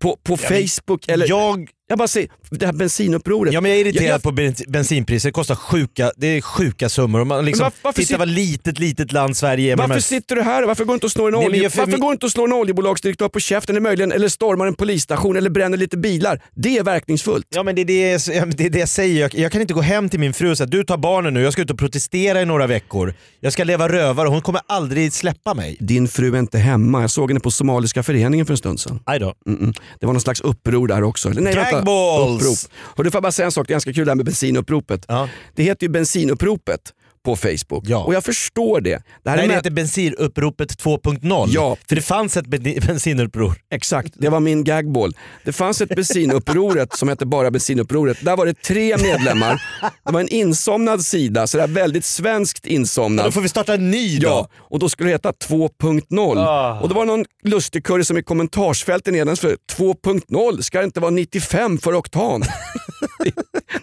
på, 0.00 0.16
på 0.22 0.36
Facebook. 0.36 1.08
Eller, 1.08 1.28
Jag, 1.28 1.70
jag 1.86 1.98
bara 1.98 2.08
säger, 2.08 2.28
det 2.50 2.66
här 2.66 2.72
bensinupproret. 2.72 3.54
ja, 3.54 3.60
men 3.60 3.70
jag 3.70 3.80
är 3.80 3.84
irriterad 3.84 4.04
Jag- 4.06 4.14
jag- 4.14 4.22
på 4.22 4.30
bens- 4.32 4.64
bensinpriser, 4.68 5.28
det 5.28 5.32
kostar 5.32 5.54
sjuka, 5.54 6.12
det 6.16 6.26
är 6.26 6.40
sjuka 6.40 6.88
summor. 6.88 7.20
Och 7.20 7.26
man 7.26 7.44
liksom, 7.44 7.70
varför 7.82 8.00
titta 8.02 8.14
sit- 8.14 8.18
vad 8.18 8.28
litet, 8.28 8.78
litet 8.78 9.12
land 9.12 9.36
Sverige 9.36 9.72
är. 9.72 9.76
Varför 9.76 9.94
här- 9.94 10.00
sitter 10.00 10.36
du 10.36 10.42
här? 10.42 10.62
Varför 10.62 10.84
går 10.84 10.92
du 10.92 10.94
inte 10.94 11.06
och 11.06 11.12
slår 11.12 11.26
en, 11.28 11.32
Nej, 11.32 11.40
men 11.40 11.48
olje, 11.50 11.62
jag- 11.62 11.72
för 11.72 11.78
varför 11.78 11.92
min- 11.92 12.00
går 12.00 12.08
du 12.08 12.12
inte 12.12 12.26
och 12.26 12.32
slår 12.32 12.44
en 12.46 12.52
oljebolagsdirektör 12.52 13.28
på 13.28 13.40
käften 13.40 13.74
eller 13.76 13.80
möjligen 13.82 14.12
eller 14.12 14.28
stormar 14.28 14.66
en 14.66 14.74
polisstation 14.74 15.36
eller 15.36 15.50
bränner 15.50 15.76
lite 15.78 15.96
bilar? 15.96 16.40
Det 16.54 16.78
är 16.78 16.82
verkningsfullt. 16.82 17.46
Ja 17.54 17.62
men 17.62 17.74
det 17.74 17.80
är 17.80 17.84
det, 17.84 18.28
jag- 18.34 18.56
det, 18.56 18.66
är 18.66 18.70
det 18.70 18.78
jag 18.78 18.88
säger, 18.88 19.20
jag, 19.20 19.34
jag 19.34 19.52
kan 19.52 19.60
inte 19.60 19.74
gå 19.74 19.80
hem 19.80 20.08
till 20.08 20.20
min 20.20 20.32
fru 20.32 20.50
och 20.50 20.56
säga 20.58 20.66
du 20.66 20.84
tar 20.84 20.96
barnen 20.96 21.34
nu, 21.34 21.42
jag 21.42 21.52
ska 21.52 21.62
ut 21.62 21.70
och 21.70 21.78
protestera 21.78 22.42
i 22.42 22.44
några 22.44 22.66
veckor. 22.66 23.14
Jag 23.40 23.52
ska 23.52 23.64
leva 23.64 23.88
rövare, 23.88 24.28
hon 24.28 24.40
kommer 24.42 24.60
aldrig 24.66 25.12
släppa 25.12 25.54
mig. 25.54 25.76
Din 25.80 26.08
fru 26.08 26.34
är 26.34 26.38
inte 26.38 26.58
hemma. 26.58 27.00
Jag 27.00 27.10
såg 27.10 27.30
henne 27.30 27.40
på 27.40 27.50
Somaliska 27.50 28.02
föreningen 28.02 28.46
för 28.46 28.52
en 28.52 28.58
stund 28.58 28.80
sedan. 28.80 29.00
Aj 29.06 29.18
då. 29.18 29.34
Mm-mm. 29.48 29.74
Det 30.00 30.06
var 30.06 30.12
någon 30.12 30.20
slags 30.20 30.40
uppror 30.40 30.88
där 30.88 31.02
också. 31.02 31.28
Nej, 31.28 31.54
Upprop. 31.80 32.58
Och 32.74 33.04
du 33.04 33.10
får 33.10 33.16
jag 33.16 33.22
bara 33.22 33.32
säga 33.32 33.46
en 33.46 33.52
sak, 33.52 33.66
det 33.66 33.70
är 33.70 33.74
ganska 33.74 33.92
kul 33.92 34.04
det 34.04 34.10
här 34.10 34.16
med 34.16 34.26
bensinuppropet. 34.26 35.04
Ja. 35.08 35.28
Det 35.54 35.62
heter 35.62 35.86
ju 35.86 35.92
bensinuppropet 35.92 36.80
på 37.24 37.36
Facebook. 37.36 37.84
Ja. 37.86 38.04
Och 38.04 38.14
jag 38.14 38.24
förstår 38.24 38.80
det. 38.80 39.02
Det 39.22 39.30
här 39.30 39.36
Nej 39.36 39.44
är 39.44 39.48
det 39.48 39.54
heter 39.54 39.70
bensinuppropet 39.70 40.82
2.0. 40.82 41.46
Ja. 41.48 41.76
För 41.88 41.96
det 41.96 42.02
fanns 42.02 42.36
ett 42.36 42.46
ben- 42.46 42.80
bensinuppror. 42.86 43.54
Exakt, 43.70 44.14
det 44.16 44.28
var 44.28 44.40
min 44.40 44.64
gagball. 44.64 45.16
Det 45.44 45.52
fanns 45.52 45.80
ett 45.80 45.88
bensinupproret 45.96 46.96
som 46.96 47.08
hette 47.08 47.26
bara 47.26 47.50
bensinupproret. 47.50 48.18
Där 48.20 48.36
var 48.36 48.46
det 48.46 48.62
tre 48.62 48.96
medlemmar. 48.96 49.62
Det 50.04 50.12
var 50.12 50.20
en 50.20 50.28
insomnad 50.28 51.04
sida, 51.04 51.46
så 51.46 51.56
det 51.56 51.62
är 51.62 51.68
väldigt 51.68 52.04
svenskt 52.04 52.66
insomnad. 52.66 53.26
Då 53.26 53.32
får 53.32 53.40
vi 53.40 53.48
starta 53.48 53.74
en 53.74 53.90
ny 53.90 54.18
då. 54.18 54.28
Ja, 54.28 54.48
och 54.56 54.78
då 54.78 54.88
skulle 54.88 55.08
det 55.08 55.14
heta 55.14 55.30
2.0. 55.32 56.38
Ah. 56.38 56.80
Och 56.80 56.88
det 56.88 56.94
var 56.94 57.04
någon 57.04 57.24
lustigkurre 57.44 58.04
som 58.04 58.18
i 58.18 58.22
kommentarsfälten 58.22 59.14
nedanför 59.14 59.56
2.0 59.76 60.60
ska 60.62 60.78
det 60.78 60.84
inte 60.84 61.00
vara 61.00 61.10
95 61.10 61.78
för 61.78 61.94
oktan. 61.94 62.40
det, 63.24 63.32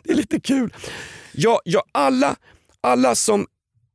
det 0.03 0.11
är 0.11 0.15
lite 0.15 0.39
kul. 0.39 0.73
Ja, 1.33 1.61
ja 1.65 1.83
alla, 1.91 2.35
alla 2.83 3.15
som, 3.15 3.45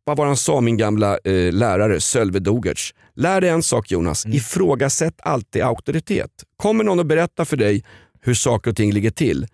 vad 0.04 0.16
var 0.16 0.26
han 0.26 0.36
sa 0.36 0.60
min 0.60 0.76
gamla 0.76 1.18
eh, 1.24 1.52
lärare 1.52 2.00
Sölve 2.00 2.38
Dogertz. 2.38 2.90
Lär 3.14 3.40
dig 3.40 3.50
en 3.50 3.62
sak 3.62 3.90
Jonas, 3.90 4.24
Mm. 4.24 4.36
ifrågasätt 4.36 5.14
alltid 5.22 5.62
auktoritet. 5.62 6.30
Kommer 6.56 6.84
någon 6.84 7.00
att 7.00 7.06
berätta 7.06 7.44
för 7.44 7.56
dig 7.56 7.84
hur 8.22 8.34
saker 8.34 8.70
och 8.70 8.76
ting 8.76 8.92
ligger 8.92 9.10
till, 9.10 9.46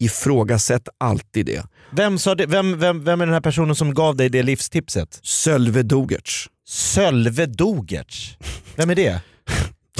ifrågasätt 0.00 0.88
alltid 0.98 1.46
det. 1.46 1.66
Vem, 1.90 2.18
sa 2.18 2.34
det? 2.34 2.46
Vem, 2.46 2.78
vem, 2.78 3.04
vem 3.04 3.20
är 3.20 3.26
den 3.26 3.32
här 3.34 3.40
personen 3.40 3.74
som 3.74 3.94
gav 3.94 4.16
dig 4.16 4.28
det 4.28 4.42
livstipset? 4.42 5.20
Sölve 5.22 5.82
Dogertz. 5.82 6.46
Sölve 6.68 7.46
Dogertz. 7.46 8.36
Vem 8.76 8.90
är 8.90 8.94
det? 8.94 9.20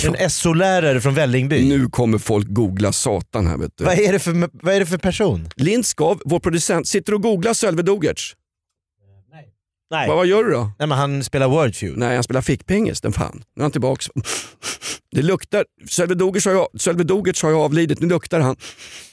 En 0.05 0.31
SO-lärare 0.31 1.01
från 1.01 1.15
Vällingby. 1.15 1.69
Nu 1.69 1.89
kommer 1.89 2.19
folk 2.19 2.47
googla 2.49 2.93
satan 2.93 3.47
här 3.47 3.57
vet 3.57 3.71
du. 3.77 3.85
Vad 3.85 3.99
är, 3.99 4.13
det 4.13 4.19
för, 4.19 4.49
vad 4.65 4.75
är 4.75 4.81
det 4.81 4.87
för 4.87 4.99
person? 4.99 5.49
Lindskov, 5.57 6.23
vår 6.25 6.41
producent, 6.41 6.89
sitter 6.89 7.15
och 7.15 7.23
googlar 7.23 7.55
Sölve 7.55 7.83
Dogertz. 7.83 8.33
Nej. 9.91 10.09
Vad, 10.09 10.17
vad 10.17 10.27
gör 10.27 10.45
du 10.45 10.51
då? 10.51 10.71
Nej 10.79 10.89
men 10.89 10.99
han 10.99 11.25
spelar 11.25 11.49
Wordfeud. 11.49 11.97
Nej, 11.99 12.15
han 12.15 12.25
spelar 12.25 12.41
fickpingis, 12.41 13.01
den 13.01 13.13
fan. 13.13 13.43
Nu 13.57 13.61
är 13.61 13.63
han 13.65 13.71
tillbaks. 13.71 14.07
Det 15.11 15.23
luktar, 15.23 15.65
Sölve 15.89 16.15
Dogertz 16.15 16.47
har 16.47 16.53
ju, 16.53 16.79
Sölve 16.79 17.05
Dogertz 17.05 17.43
har 17.43 17.51
ju 17.51 17.57
avlidit, 17.57 18.01
nu 18.01 18.07
luktar 18.09 18.41
han. 18.41 18.57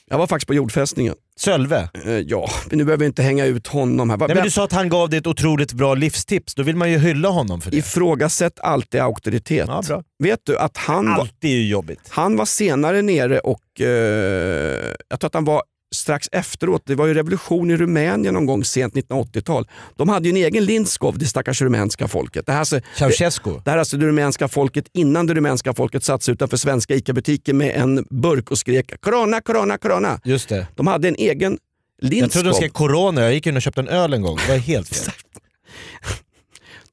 Jag 0.10 0.18
var 0.18 0.28
faktiskt 0.28 0.48
på 0.48 0.54
jordfästningen. 0.54 1.16
Sölve. 1.40 1.90
Eh, 2.06 2.12
ja, 2.12 2.50
men 2.70 2.78
nu 2.78 2.86
behöver 2.86 3.00
vi 3.00 3.06
inte 3.06 3.24
hänga 3.24 3.46
ut 3.46 3.68
honom 3.68 4.10
här. 4.10 4.18
Nej, 4.18 4.36
men 4.36 4.44
du 4.44 4.52
sa 4.52 4.64
att 4.64 4.72
han 4.72 4.90
gav 4.90 5.10
dig 5.10 5.20
ett 5.20 5.28
otroligt 5.28 5.74
bra 5.74 5.94
livstips, 5.96 6.56
då 6.56 6.64
vill 6.64 6.76
man 6.76 6.92
ju 6.92 6.98
hylla 6.98 7.30
honom 7.30 7.62
för 7.62 7.72
det. 7.72 7.78
Ifrågasätt 7.78 8.60
alltid 8.60 9.02
auktoritet. 9.02 9.66
Ja, 9.68 9.82
bra. 9.88 10.04
Vet 10.24 10.40
du 10.44 10.58
att 10.58 10.78
han 10.78 11.08
Allt 11.08 11.44
är 11.44 11.48
ju 11.48 11.68
jobbigt. 11.68 12.00
han 12.10 12.36
var 12.38 12.46
senare 12.46 13.02
nere 13.02 13.40
och 13.40 13.82
eh, 13.82 14.94
jag 15.10 15.20
tror 15.20 15.28
att 15.28 15.34
han 15.34 15.46
var 15.46 15.64
strax 15.94 16.30
efteråt. 16.32 16.82
Det 16.86 16.96
var 16.96 17.06
ju 17.08 17.14
revolution 17.14 17.72
i 17.72 17.78
Rumänien 17.78 18.34
någon 18.34 18.46
gång 18.46 18.64
sent 18.64 18.94
1980-tal. 18.94 19.68
De 19.96 20.10
hade 20.10 20.30
ju 20.30 20.30
en 20.30 20.38
egen 20.46 20.66
Lindskov, 20.66 21.18
det 21.18 21.26
stackars 21.26 21.62
rumänska 21.62 22.08
folket. 22.08 22.46
Det 22.46 22.52
här, 22.52 22.60
alltså, 22.60 22.80
Ceausescu. 22.98 23.52
det 23.64 23.70
här 23.70 23.78
är 23.78 23.80
alltså 23.80 23.98
det 23.98 24.06
rumänska 24.06 24.48
folket 24.48 24.86
innan 24.94 25.28
det 25.28 25.34
rumänska 25.34 25.74
folket 25.74 26.04
satt 26.04 26.24
sig 26.24 26.34
utanför 26.34 26.58
svenska 26.58 26.96
ICA-butiker 26.96 27.54
med 27.54 27.76
en 27.76 28.06
burk 28.10 28.52
och 28.52 28.58
skrek 28.58 29.02
corona, 29.02 29.42
corona, 29.42 29.78
corona. 29.78 30.20
Just 30.24 30.50
det. 30.50 30.68
De 30.76 30.88
hade 30.88 31.08
en 31.08 31.16
egen 31.16 31.58
Jag 32.02 32.10
Lindskov. 32.10 32.30
trodde 32.30 32.50
de 32.50 32.56
skrev 32.56 32.70
corona, 32.70 33.22
jag 33.22 33.34
gick 33.34 33.48
in 33.48 33.56
och 33.56 33.62
köpte 33.62 33.82
en 33.82 33.88
öl 33.88 34.14
en 34.14 34.22
gång. 34.22 34.38
Det 34.48 34.52
var 34.52 34.60
helt 34.60 34.88
fel. 34.96 35.14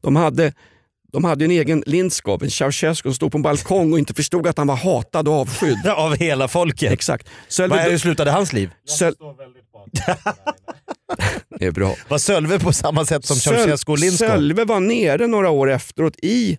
De 0.02 0.16
hade, 0.16 0.52
de 1.12 1.24
hade 1.24 1.44
en 1.44 1.50
egen 1.50 1.82
Lindskov, 1.86 2.42
en 2.42 2.50
Ceausescu 2.50 3.08
som 3.08 3.14
stod 3.14 3.32
på 3.32 3.38
en 3.38 3.42
balkong 3.42 3.92
och 3.92 3.98
inte 3.98 4.14
förstod 4.14 4.46
att 4.46 4.58
han 4.58 4.66
var 4.66 4.76
hatad 4.76 5.28
och 5.28 5.34
avskydd. 5.34 5.86
Av 5.96 6.16
hela 6.16 6.48
folket. 6.48 6.92
Exakt. 6.92 7.28
Sölve, 7.48 7.76
Vad, 7.76 7.84
hur 7.84 7.98
slutade 7.98 8.30
hans 8.30 8.52
liv? 8.52 8.70
Söl... 8.88 9.14
det 11.58 11.66
är 11.66 11.70
bra. 11.70 11.94
Var 12.08 12.18
Sölve 12.18 12.58
på 12.60 12.72
samma 12.72 13.04
sätt 13.04 13.24
som 13.24 13.36
Ceausescu 13.36 13.92
och 13.92 13.98
Lindskov? 13.98 14.28
Sölve 14.28 14.64
var 14.64 14.80
nere 14.80 15.26
några 15.26 15.50
år 15.50 15.70
efteråt 15.70 16.14
i 16.22 16.28
I 16.28 16.58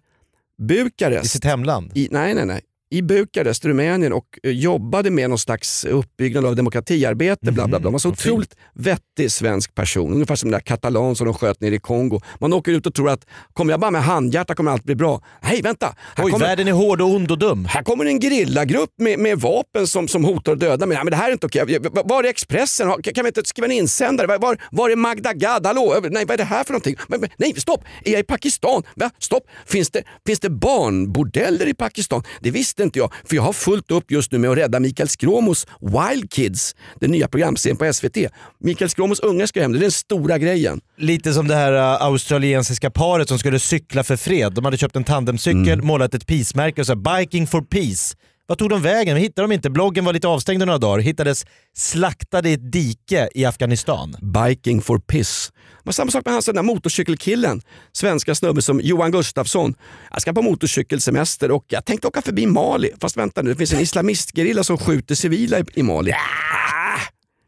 Bukarest. 0.58 1.32
sitt 1.32 1.46
hemland? 1.46 1.92
I, 1.96 2.08
nej, 2.12 2.34
nej, 2.34 2.46
nej. 2.46 2.62
I 2.94 3.02
Bukarest, 3.02 3.66
Rumänien 3.66 4.14
och 4.14 4.26
eh, 4.44 4.52
jobbade 4.52 5.12
med 5.12 5.30
någon 5.30 5.40
slags 5.40 5.86
uppbyggnad 5.86 6.46
av 6.46 6.56
demokratiarbete. 6.56 7.52
Bla, 7.52 7.68
bla, 7.68 7.80
bla. 7.80 7.90
Var 7.92 8.00
så 8.00 8.10
fint. 8.10 8.20
otroligt 8.20 8.56
vettig 8.74 9.32
svensk 9.32 9.76
person. 9.76 10.14
Ungefär 10.14 10.36
som 10.36 10.50
den 10.52 10.60
där 10.60 10.66
katalan 10.66 11.16
som 11.16 11.26
de 11.26 11.34
sköt 11.34 11.62
nere 11.62 11.76
i 11.76 11.80
Kongo. 11.80 12.22
Man 12.40 12.54
åker 12.54 12.72
ut 12.72 12.86
och 12.86 12.94
tror 12.94 13.10
att 13.10 13.26
kommer 13.54 13.74
jag 13.74 13.80
bara 13.80 13.92
med 13.92 14.04
handhjärta 14.04 14.56
kommer 14.56 14.72
allt 14.72 14.84
bli 14.84 14.96
bra. 14.96 15.22
Hej 15.42 15.62
vänta! 15.62 15.96
Här 16.16 16.26
Oj, 16.26 16.32
kommer, 16.32 16.46
världen 16.46 16.68
är 16.68 16.72
hård 16.72 17.02
och 17.02 17.08
ond 17.10 17.32
och 17.32 17.40
dum. 17.40 17.66
här 17.66 17.84
kommer 17.84 18.06
en 18.06 18.20
gerillagrupp 18.22 18.90
med, 18.98 19.20
med 19.20 19.40
vapen 19.40 19.88
som, 19.88 20.08
som 20.08 20.26
hotar 20.26 20.52
att 20.52 20.60
döda 20.60 20.86
mig. 20.86 20.98
Ja, 20.98 21.04
men 21.04 21.12
det 21.12 21.18
här 21.18 21.28
är 21.28 21.32
inte 21.32 21.46
okej. 21.46 21.80
Var- 22.06 22.24
är 22.24 22.28
Expressen? 22.30 22.92
Kan 23.04 23.24
vi 23.24 23.28
inte 23.28 23.42
skriva 23.46 23.66
en 23.66 23.72
insändare? 23.72 24.28
Var, 24.28 24.40
var, 24.40 24.58
var 24.72 24.90
är 24.90 24.96
Magda 24.96 25.34
Gad? 25.34 25.66
Hallå? 25.66 25.96
Nej, 26.12 26.26
vad 26.26 26.34
är 26.34 26.38
det 26.38 26.44
här 26.44 26.64
för 26.64 26.74
någonting? 26.74 26.96
Men, 27.08 27.26
nej, 27.38 27.54
stopp! 27.58 27.84
Är 28.06 28.12
jag 28.12 28.20
i 28.20 28.24
Pakistan? 28.24 28.84
Va? 28.96 29.10
Stopp! 29.20 29.44
Finns 29.66 29.90
det, 29.90 30.04
finns 30.26 30.40
det 30.40 30.50
barnbordeller 30.50 31.68
i 31.68 31.74
Pakistan? 31.74 32.24
Det 32.40 32.52
visste 32.52 32.81
inte 32.84 33.00
jag, 33.00 33.12
för 33.26 33.36
jag 33.36 33.44
har 33.44 33.54
fullt 33.54 33.92
upp 33.92 34.12
just 34.12 34.32
nu 34.32 34.38
med 34.38 34.50
att 34.50 34.58
rädda 34.58 34.80
Mikael 34.80 35.10
Skråmos 35.10 35.68
Wild 35.82 36.32
Kids, 36.32 36.76
den 37.00 37.12
nya 37.12 37.28
programserien 37.28 37.78
på 37.78 37.94
SVT. 37.94 38.18
Mikael 38.60 38.90
Skråmos 38.90 39.20
unga 39.20 39.48
ska 39.48 39.62
hem, 39.62 39.72
det 39.72 39.80
är 39.80 39.82
den 39.82 39.92
stora 39.92 40.38
grejen. 40.38 40.82
Lite 40.98 41.34
som 41.34 41.48
det 41.48 41.56
här 41.56 41.74
uh, 41.74 42.04
australiensiska 42.06 42.90
paret 42.92 43.28
som 43.28 43.40
skulle 43.40 43.60
cykla 43.60 44.04
för 44.04 44.16
fred. 44.16 44.54
De 44.54 44.66
hade 44.66 44.78
köpt 44.78 44.96
en 44.96 45.04
tandemcykel, 45.04 45.62
Mm. 45.74 45.88
målat 45.88 46.14
ett 46.14 46.28
peace-märke 46.28 46.82
och 46.82 46.88
så 46.88 46.94
här, 46.96 47.20
“Biking 47.20 47.48
for 47.48 47.62
peace”. 47.62 48.16
Vad 48.52 48.58
tog 48.58 48.70
de 48.70 48.82
vägen? 48.82 49.16
Vi 49.16 49.22
hittade 49.22 49.44
dem 49.44 49.52
inte. 49.52 49.70
Bloggen 49.70 50.06
var 50.06 50.14
lite 50.14 50.28
avstängd 50.28 50.60
några 50.60 50.78
dagar. 50.78 51.00
Hittades 51.00 51.46
slaktade 51.78 52.50
i 52.50 52.54
ett 52.54 52.72
dike 52.72 53.30
i 53.36 53.46
Afghanistan. 53.46 54.16
Biking 54.22 54.82
for 54.82 55.00
piss. 55.00 55.52
Men 55.84 55.94
samma 55.94 56.12
sak 56.12 56.26
med 56.26 56.34
hans 56.34 56.46
den 56.46 56.56
där 56.56 56.64
motorcykelkillen. 56.64 57.62
Svenska 57.92 58.36
snubben 58.36 58.62
som 58.62 58.82
Johan 58.82 59.12
Gustafsson. 59.12 59.76
Jag 60.12 60.22
ska 60.22 60.34
på 60.34 60.42
motorcykelsemester 60.42 61.52
och 61.52 61.66
jag 61.68 61.86
tänkte 61.86 62.08
åka 62.08 62.22
förbi 62.22 62.46
Mali. 62.46 62.92
Fast 63.02 63.18
vänta 63.18 63.42
nu, 63.42 63.50
det 63.50 63.56
finns 63.56 63.74
en 63.74 63.80
islamistgerilla 63.80 64.64
som 64.64 64.78
skjuter 64.78 65.16
civila 65.16 65.60
i, 65.60 65.64
i 65.74 65.84
Mali. 65.84 66.12
Ja, 66.12 66.18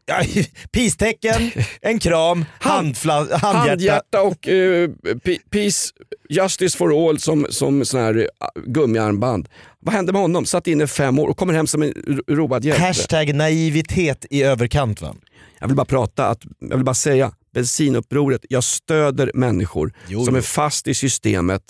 Peace-tecken, 0.72 1.50
en 1.82 1.98
kram, 1.98 2.44
handfla, 2.60 3.14
handhjärta. 3.14 3.46
Handhjärta 3.68 4.22
och 4.22 4.38
pe- 4.44 5.38
peace, 5.50 5.90
justice 6.28 6.78
for 6.78 7.08
all 7.08 7.18
som, 7.18 7.46
som 7.50 7.84
sån 7.84 8.00
här 8.00 8.16
eh, 8.18 8.62
gummiarmband. 8.66 9.48
Vad 9.80 9.94
hände 9.94 10.12
med 10.12 10.20
honom? 10.22 10.46
Satt 10.46 10.66
inne 10.66 10.86
fem 10.86 11.18
år 11.18 11.28
och 11.28 11.36
kommer 11.36 11.52
hem 11.54 11.66
som 11.66 11.82
en 11.82 11.92
ro- 12.06 12.22
road 12.36 12.64
hjälte. 12.64 12.82
Hashtag 12.82 13.34
naivitet 13.34 14.26
i 14.30 14.42
överkant 14.42 15.00
va? 15.02 15.14
Jag 15.60 15.66
vill 15.66 15.76
bara 15.76 15.84
prata, 15.86 16.26
att, 16.26 16.40
jag 16.58 16.76
vill 16.76 16.84
bara 16.84 16.94
säga, 16.94 17.32
bensinupproret, 17.54 18.44
jag 18.48 18.64
stöder 18.64 19.30
människor 19.34 19.92
Jo, 20.08 20.24
som 20.24 20.34
jo. 20.34 20.38
är 20.38 20.42
fast 20.42 20.86
i 20.88 20.94
systemet, 20.94 21.62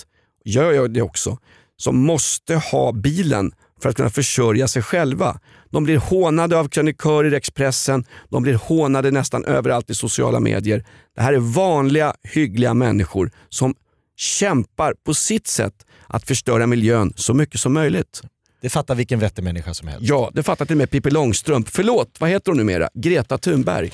gör 0.44 0.72
jag 0.72 0.94
det 0.94 1.02
också, 1.02 1.38
som 1.76 1.96
måste 2.06 2.54
ha 2.54 2.92
bilen 2.92 3.52
för 3.82 3.88
att 3.88 3.96
kunna 3.96 4.10
försörja 4.10 4.68
sig 4.68 4.82
själva. 4.82 5.40
De 5.74 5.84
blir 5.84 5.96
hånade 5.96 6.58
av 6.58 6.68
krönikörer 6.68 7.32
i 7.32 7.36
Expressen, 7.36 8.04
de 8.30 8.42
blir 8.42 8.54
hånade 8.54 9.10
nästan 9.10 9.44
överallt 9.44 9.90
i 9.90 9.94
sociala 9.94 10.40
medier. 10.40 10.84
Det 11.16 11.22
här 11.22 11.32
är 11.32 11.38
vanliga, 11.38 12.14
hyggliga 12.22 12.74
människor 12.74 13.30
som 13.48 13.74
kämpar 14.16 14.94
på 15.04 15.14
sitt 15.14 15.46
sätt 15.46 15.74
att 16.06 16.26
förstöra 16.26 16.66
miljön 16.66 17.12
så 17.16 17.34
mycket 17.34 17.60
som 17.60 17.72
möjligt. 17.72 18.22
Det 18.62 18.70
fattar 18.70 18.94
vilken 18.94 19.18
vettig 19.18 19.42
människa 19.42 19.74
som 19.74 19.88
helst. 19.88 20.08
Ja, 20.08 20.30
det 20.34 20.42
fattar 20.42 20.64
till 20.64 20.74
och 20.74 20.78
med 20.78 20.90
Pippi 20.90 21.10
Långstrump. 21.10 21.68
Förlåt, 21.68 22.16
vad 22.18 22.30
heter 22.30 22.50
hon 22.52 22.56
numera? 22.56 22.88
Greta 22.94 23.38
Thunberg. 23.38 23.92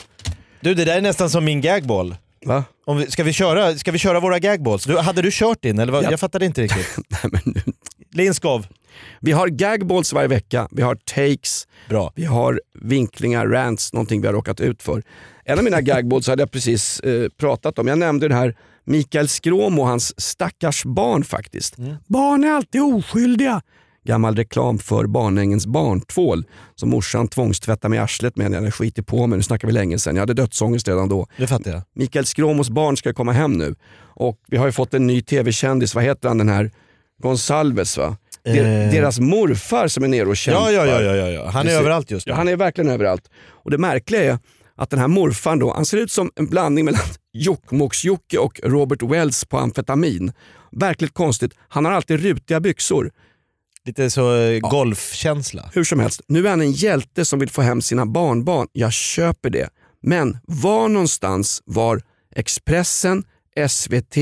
Du 0.60 0.74
det 0.74 0.84
där 0.84 0.96
är 0.96 1.00
nästan 1.00 1.30
som 1.30 1.44
min 1.44 1.60
gagball. 1.60 2.16
Va? 2.46 2.64
Om 2.86 2.96
vi, 2.96 3.10
ska, 3.10 3.24
vi 3.24 3.32
köra, 3.32 3.76
ska 3.78 3.92
vi 3.92 3.98
köra 3.98 4.20
våra 4.20 4.38
gagballs? 4.38 4.84
Du, 4.84 4.98
hade 4.98 5.22
du 5.22 5.30
kört 5.32 5.62
din 5.62 5.78
eller? 5.78 5.92
Vad? 5.92 6.04
Ja. 6.04 6.10
Jag 6.10 6.20
fattade 6.20 6.46
inte 6.46 6.62
riktigt. 6.62 6.98
Nej, 7.08 7.20
men 7.32 7.40
nu. 7.44 7.72
Linskov, 8.12 8.66
Vi 9.20 9.32
har 9.32 9.48
gagballs 9.48 10.12
varje 10.12 10.28
vecka, 10.28 10.68
vi 10.70 10.82
har 10.82 10.94
takes, 10.94 11.68
bra. 11.88 12.12
vi 12.16 12.24
har 12.24 12.60
vinklingar, 12.80 13.46
rants, 13.46 13.92
någonting 13.92 14.20
vi 14.20 14.26
har 14.26 14.34
råkat 14.34 14.60
ut 14.60 14.82
för. 14.82 15.02
En 15.44 15.58
av 15.58 15.64
mina 15.64 15.80
gagballs 15.80 16.28
hade 16.28 16.42
jag 16.42 16.50
precis 16.50 17.00
eh, 17.00 17.28
pratat 17.28 17.78
om. 17.78 17.86
Jag 17.86 17.98
nämnde 17.98 18.28
det 18.28 18.34
här 18.34 18.56
Mikael 18.84 19.28
Skråmo 19.28 19.82
och 19.82 19.88
hans 19.88 20.20
stackars 20.20 20.84
barn 20.84 21.24
faktiskt. 21.24 21.76
Barn 22.06 22.44
är 22.44 22.50
alltid 22.50 22.82
oskyldiga. 22.82 23.62
Gammal 24.04 24.36
reklam 24.36 24.78
för 24.78 25.06
Barnängens 25.06 25.66
barntvål 25.66 26.44
som 26.74 26.90
morsan 26.90 27.28
tvångstvättade 27.28 27.90
med 27.90 27.96
i 27.96 28.00
arslet 28.00 28.36
med 28.36 28.50
när 28.50 28.56
jag 28.56 28.62
hade 28.62 28.72
skitit 28.72 29.06
på 29.06 29.26
mig. 29.26 29.36
Nu 29.36 29.42
snackar 29.42 29.68
vi 29.68 29.74
länge 29.74 29.98
sedan. 29.98 30.16
Jag 30.16 30.22
hade 30.22 30.34
dödsångest 30.34 30.88
redan 30.88 31.08
då. 31.08 31.26
Det 31.36 31.46
fattar 31.46 31.70
jag. 31.70 31.82
Mikael 31.94 32.26
Skråmos 32.26 32.70
barn 32.70 32.96
ska 32.96 33.12
komma 33.12 33.32
hem 33.32 33.52
nu. 33.52 33.74
Och 34.00 34.38
vi 34.46 34.56
har 34.56 34.66
ju 34.66 34.72
fått 34.72 34.94
en 34.94 35.06
ny 35.06 35.22
tv-kändis, 35.22 35.94
vad 35.94 36.04
heter 36.04 36.28
han 36.28 36.38
den 36.38 36.48
här? 36.48 36.70
Gonsalves 37.22 37.98
va? 37.98 38.16
Eh. 38.44 38.54
Deras 38.90 39.20
morfar 39.20 39.88
som 39.88 40.04
är 40.04 40.08
nere 40.08 40.28
och 40.28 40.36
kämpar. 40.36 40.70
Ja, 40.70 40.86
ja, 40.86 41.02
ja, 41.02 41.14
ja, 41.16 41.28
ja. 41.28 41.48
Han 41.50 41.60
är 41.60 41.64
Precis. 41.64 41.80
överallt 41.80 42.10
just 42.10 42.26
nu. 42.26 42.30
Ja, 42.30 42.36
han 42.36 42.48
är 42.48 42.56
verkligen 42.56 42.90
överallt. 42.90 43.30
Och 43.48 43.70
det 43.70 43.78
märkliga 43.78 44.22
är 44.22 44.38
att 44.76 44.90
den 44.90 44.98
här 44.98 45.08
morfarn 45.08 45.58
då, 45.58 45.74
han 45.74 45.84
ser 45.86 45.98
ut 45.98 46.10
som 46.10 46.30
en 46.36 46.46
blandning 46.46 46.84
mellan 46.84 47.00
Jokkmokks-Jocke 47.34 48.36
och 48.38 48.60
Robert 48.64 49.02
Wells 49.02 49.44
på 49.44 49.58
amfetamin. 49.58 50.32
Verkligt 50.72 51.14
konstigt. 51.14 51.52
Han 51.68 51.84
har 51.84 51.92
alltid 51.92 52.20
rutiga 52.20 52.60
byxor. 52.60 53.10
Lite 53.84 54.10
så 54.10 54.36
eh, 54.36 54.58
golfkänsla. 54.58 55.70
Hur 55.74 55.84
som 55.84 56.00
helst, 56.00 56.20
nu 56.28 56.46
är 56.46 56.50
han 56.50 56.60
en 56.60 56.72
hjälte 56.72 57.24
som 57.24 57.38
vill 57.38 57.50
få 57.50 57.62
hem 57.62 57.82
sina 57.82 58.06
barnbarn. 58.06 58.68
Jag 58.72 58.92
köper 58.92 59.50
det. 59.50 59.68
Men 60.02 60.38
var 60.46 60.88
någonstans 60.88 61.62
var 61.64 62.02
Expressen, 62.36 63.24
SVT, 63.68 64.16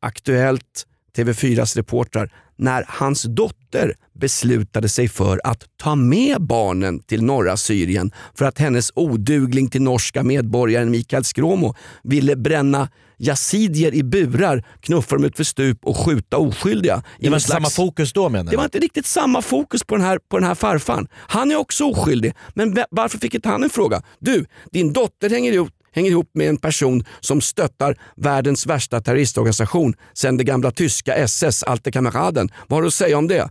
Aktuellt, 0.00 0.86
TV4s 1.16 1.76
reportrar 1.76 2.30
när 2.60 2.84
hans 2.88 3.22
dotter 3.22 3.94
beslutade 4.20 4.88
sig 4.88 5.08
för 5.08 5.40
att 5.44 5.64
ta 5.82 5.94
med 5.94 6.42
barnen 6.42 7.00
till 7.02 7.22
norra 7.22 7.56
Syrien 7.56 8.12
för 8.34 8.44
att 8.44 8.58
hennes 8.58 8.92
odugling 8.94 9.68
till 9.70 9.82
norska 9.82 10.22
medborgaren 10.22 10.90
Mikael 10.90 11.24
Skråmo 11.24 11.74
ville 12.02 12.36
bränna 12.36 12.88
yazidier 13.18 13.94
i 13.94 14.02
burar, 14.02 14.64
knuffa 14.80 15.16
dem 15.16 15.24
ut 15.24 15.36
för 15.36 15.44
stup 15.44 15.78
och 15.84 15.96
skjuta 15.96 16.36
oskyldiga. 16.36 17.02
Det 17.20 17.28
var 17.30 17.36
inte 17.36 17.48
samma 17.48 17.60
slags- 17.60 17.76
fokus 17.76 18.12
då 18.12 18.28
menar 18.28 18.50
det 18.50 18.56
var 18.56 18.62
du? 18.64 18.66
inte 18.66 18.78
riktigt 18.78 19.06
samma 19.06 19.42
fokus 19.42 19.84
på 19.84 19.96
den 19.96 20.04
här, 20.06 20.18
på 20.28 20.38
den 20.38 20.48
här 20.48 20.54
farfan. 20.54 21.08
Han 21.12 21.50
är 21.50 21.56
också 21.56 21.84
oskyldig, 21.84 22.34
men 22.54 22.74
va- 22.74 22.86
varför 22.90 23.18
fick 23.18 23.34
inte 23.34 23.48
han 23.48 23.62
en 23.62 23.70
fråga? 23.70 24.02
Du, 24.18 24.44
din 24.72 24.92
dotter 24.92 25.30
hänger 25.30 25.52
ihop, 25.52 25.70
hänger 25.92 26.10
ihop 26.10 26.30
med 26.34 26.48
en 26.48 26.56
person 26.56 27.04
som 27.20 27.40
stöttar 27.40 27.96
världens 28.16 28.66
värsta 28.66 29.00
terroristorganisation 29.00 29.94
sen 30.14 30.36
det 30.36 30.44
gamla 30.44 30.70
tyska 30.70 31.14
SS, 31.14 31.62
Alte 31.62 31.92
Kameraden. 31.92 32.48
Vad 32.68 32.76
har 32.76 32.82
du 32.82 32.88
att 32.88 32.94
säga 32.94 33.18
om 33.18 33.28
det? 33.28 33.48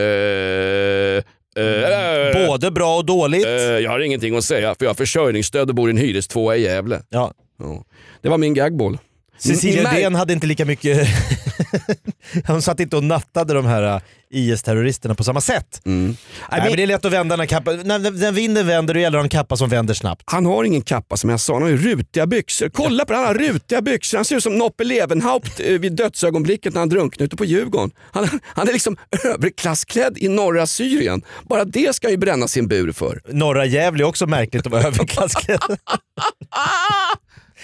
Eh, 0.00 1.64
eh, 1.64 2.46
Både 2.48 2.70
bra 2.70 2.96
och 2.96 3.04
dåligt. 3.06 3.46
eh, 3.46 3.52
jag 3.52 3.90
har 3.90 4.00
ingenting 4.00 4.36
att 4.36 4.44
säga 4.44 4.74
för 4.78 4.84
jag 4.84 4.90
har 4.90 4.94
försörjningsstöd 4.94 5.68
och 5.68 5.74
bor 5.74 5.88
i 5.88 5.90
en 5.90 5.96
hyrestvåa 5.98 6.56
i 6.56 6.62
Gävle. 6.62 7.02
Ja. 7.08 7.32
Ja. 7.58 7.84
Det 8.22 8.28
var 8.28 8.38
min 8.38 8.54
gagball. 8.54 8.98
Cecilia 9.38 9.92
Uddén 9.92 10.14
hade 10.14 10.32
inte 10.32 10.46
lika 10.46 10.64
mycket... 10.64 11.08
Hon 12.46 12.62
satt 12.62 12.80
inte 12.80 12.96
och 12.96 13.04
nattade 13.04 13.54
de 13.54 13.66
här 13.66 13.82
äh, 13.82 14.00
IS-terroristerna 14.30 15.14
på 15.14 15.24
samma 15.24 15.40
sätt. 15.40 15.80
Nej, 15.84 16.16
men 16.50 16.76
det 16.76 16.82
är 16.82 16.86
lätt 16.86 17.04
att 17.04 17.12
vända 17.12 17.36
när 17.36 17.46
kappan... 17.46 17.80
När, 17.84 17.98
när, 17.98 18.32
vinden 18.32 18.66
vänder 18.66 18.94
då 18.94 19.00
gäller 19.00 19.18
det 19.18 19.24
en 19.24 19.28
kappa 19.28 19.56
som 19.56 19.68
vänder 19.68 19.94
snabbt. 19.94 20.22
Han 20.26 20.46
har 20.46 20.64
ingen 20.64 20.82
kappa 20.82 21.16
som 21.16 21.30
jag 21.30 21.40
sa, 21.40 21.52
han 21.52 21.62
har 21.62 21.70
ju 21.70 21.76
rutiga 21.76 22.26
byxor. 22.26 22.68
Kolla 22.68 23.04
på 23.04 23.12
det, 23.12 23.18
han 23.18 23.26
har 23.26 23.34
rutiga 23.34 23.82
byxor. 23.82 24.18
Han 24.18 24.24
ser 24.24 24.36
ut 24.36 24.42
som 24.42 24.58
Noppe 24.58 24.84
Levenhaupt 24.84 25.60
eh, 25.60 25.78
vid 25.78 25.92
dödsögonblicket 25.92 26.74
när 26.74 26.80
han 26.80 26.88
drunknade 26.88 27.24
ute 27.24 27.36
på 27.36 27.44
Djurgården. 27.44 27.90
Han, 28.12 28.40
han 28.44 28.68
är 28.68 28.72
liksom 28.72 28.96
överklassklädd 29.24 30.18
i 30.18 30.28
norra 30.28 30.66
Syrien. 30.66 31.22
Bara 31.42 31.64
det 31.64 31.94
ska 31.94 32.06
han 32.06 32.12
ju 32.12 32.18
bränna 32.18 32.48
sin 32.48 32.68
bur 32.68 32.92
för. 32.92 33.20
Norra 33.28 33.64
Gävle 33.64 34.02
är 34.04 34.06
också 34.06 34.26
märkligt 34.26 34.66
att 34.66 34.72
vara 34.72 34.82
överklassklädd. 34.86 35.78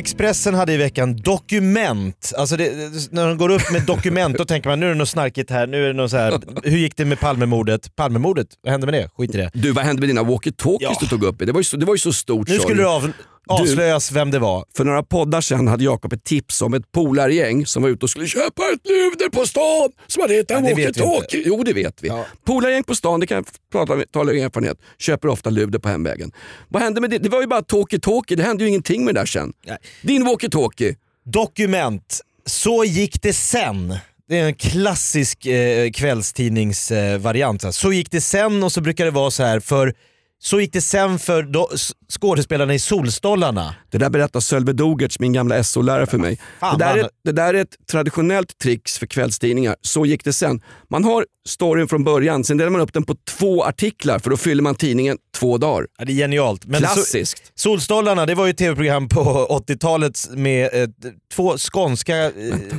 Expressen 0.00 0.54
hade 0.54 0.72
i 0.72 0.76
veckan 0.76 1.16
dokument. 1.16 2.32
Alltså 2.36 2.56
det, 2.56 2.70
när 3.10 3.26
de 3.28 3.36
går 3.38 3.48
upp 3.48 3.72
med 3.72 3.82
dokument 3.86 4.38
då 4.38 4.44
tänker 4.44 4.68
man 4.68 4.80
nu 4.80 4.86
är 4.86 4.90
det 4.90 4.94
något 4.98 5.08
snarkigt 5.08 5.50
här, 5.50 5.66
nu 5.66 5.84
är 5.84 5.86
det 5.86 5.92
något 5.92 6.10
så 6.10 6.16
här. 6.16 6.40
hur 6.64 6.78
gick 6.78 6.96
det 6.96 7.04
med 7.04 7.20
Palmemordet? 7.20 7.96
Palmemordet, 7.96 8.46
vad 8.62 8.70
hände 8.72 8.86
med 8.86 8.94
det? 8.94 9.10
Skit 9.16 9.34
i 9.34 9.38
det. 9.38 9.50
Du, 9.54 9.72
vad 9.72 9.84
hände 9.84 10.00
med 10.00 10.08
dina 10.08 10.22
walkie-talkies 10.22 10.76
Ja. 10.80 10.96
du 11.00 11.06
tog 11.06 11.24
upp? 11.24 11.36
Det 11.38 11.52
var 11.52 11.60
ju 11.60 11.64
så, 11.64 11.76
det 11.76 11.86
var 11.86 11.94
ju 11.94 11.98
så 11.98 12.12
stort. 12.12 12.48
Nu 12.48 12.58
skulle 12.58 12.82
du. 12.82 12.88
av, 12.88 13.12
avslöjas 13.50 14.12
vem 14.12 14.30
det 14.30 14.38
var. 14.38 14.64
För 14.76 14.84
några 14.84 15.02
poddar 15.02 15.40
sedan 15.40 15.68
hade 15.68 15.84
Jakob 15.84 16.12
ett 16.12 16.24
tips 16.24 16.62
om 16.62 16.74
ett 16.74 16.92
polargäng 16.92 17.66
som 17.66 17.82
var 17.82 17.90
ute 17.90 18.04
och 18.04 18.10
skulle 18.10 18.26
köpa 18.26 18.62
ett 18.74 18.88
luder 18.88 19.30
på 19.30 19.46
stan 19.46 19.90
som 20.06 20.20
hade 20.22 20.34
hittat 20.34 20.58
en 20.58 20.64
Ja, 20.64 20.74
walkie-talkie. 20.74 21.42
Jo 21.44 21.62
det 21.62 21.72
vet 21.72 22.02
vi. 22.02 22.08
Ja. 22.08 22.26
Polargäng 22.44 22.84
på 22.84 22.94
stan, 22.94 23.20
det 23.20 23.26
kan 23.26 23.36
jag 23.36 23.46
prata 23.72 23.92
om, 23.92 24.04
tala 24.12 24.30
av 24.30 24.36
erfarenhet, 24.36 24.78
köper 24.98 25.28
ofta 25.28 25.50
luder 25.50 25.78
på 25.78 25.88
hemvägen. 25.88 26.32
Vad 26.68 26.82
hände 26.82 27.00
med 27.00 27.10
det? 27.10 27.18
Det 27.18 27.28
var 27.28 27.40
ju 27.40 27.46
bara 27.46 27.60
talkie-talkie, 27.60 28.36
det 28.36 28.42
hände 28.42 28.64
ju 28.64 28.68
ingenting 28.68 29.04
med 29.04 29.14
det 29.14 29.20
där 29.20 29.26
sen. 29.26 29.52
Nej. 29.66 29.78
Din 30.02 30.26
walkie-talkie. 30.26 30.96
Dokument. 31.24 32.20
Så 32.46 32.84
gick 32.84 33.22
det 33.22 33.32
sen. 33.32 33.94
Det 34.28 34.38
är 34.38 34.44
en 34.44 34.54
klassisk 34.54 35.46
eh, 35.46 35.90
kvällstidningsvariant. 35.90 37.64
Eh, 37.64 37.70
så 37.70 37.92
gick 37.92 38.10
det 38.10 38.20
sen 38.20 38.62
och 38.62 38.72
så 38.72 38.80
brukar 38.80 39.04
det 39.04 39.10
vara 39.10 39.30
så 39.30 39.42
här 39.42 39.60
för 39.60 39.94
så 40.42 40.60
gick 40.60 40.72
det 40.72 40.80
sen 40.80 41.18
för 41.18 41.74
s- 41.74 41.92
skådespelarna 42.12 42.74
i 42.74 42.78
Solstollarna. 42.78 43.74
Det 43.90 43.98
där 43.98 44.10
berättar 44.10 44.40
Sölve 44.40 44.72
Dogertz, 44.72 45.18
min 45.18 45.32
gamla 45.32 45.64
SO-lärare 45.64 46.06
för 46.06 46.18
mig. 46.18 46.40
Fan, 46.60 46.78
det, 46.78 46.84
där 46.84 46.90
vad 46.96 47.04
är, 47.04 47.10
det 47.24 47.32
där 47.32 47.54
är 47.54 47.62
ett 47.62 47.76
traditionellt 47.90 48.58
trix 48.58 48.98
för 48.98 49.06
kvällstidningar. 49.06 49.76
Så 49.82 50.06
gick 50.06 50.24
det 50.24 50.32
sen. 50.32 50.60
Man 50.90 51.04
har 51.04 51.26
storyn 51.48 51.88
från 51.88 52.04
början, 52.04 52.44
sen 52.44 52.56
delar 52.56 52.70
man 52.70 52.80
upp 52.80 52.92
den 52.92 53.02
på 53.04 53.16
två 53.28 53.64
artiklar 53.64 54.18
för 54.18 54.30
då 54.30 54.36
fyller 54.36 54.62
man 54.62 54.74
tidningen 54.74 55.16
två 55.36 55.58
dagar. 55.58 55.86
Ja, 55.98 56.04
det 56.04 56.12
är 56.12 56.16
genialt. 56.16 56.66
Men 56.66 56.80
Klassiskt. 56.80 57.52
Solstollarna, 57.54 58.26
det 58.26 58.34
var 58.34 58.44
ju 58.46 58.50
ett 58.50 58.58
tv-program 58.58 59.08
på 59.08 59.20
80-talet 59.68 60.28
med 60.30 60.74
eh, 60.82 60.88
två 61.34 61.56
skånska, 61.58 62.16
eh, 62.24 62.32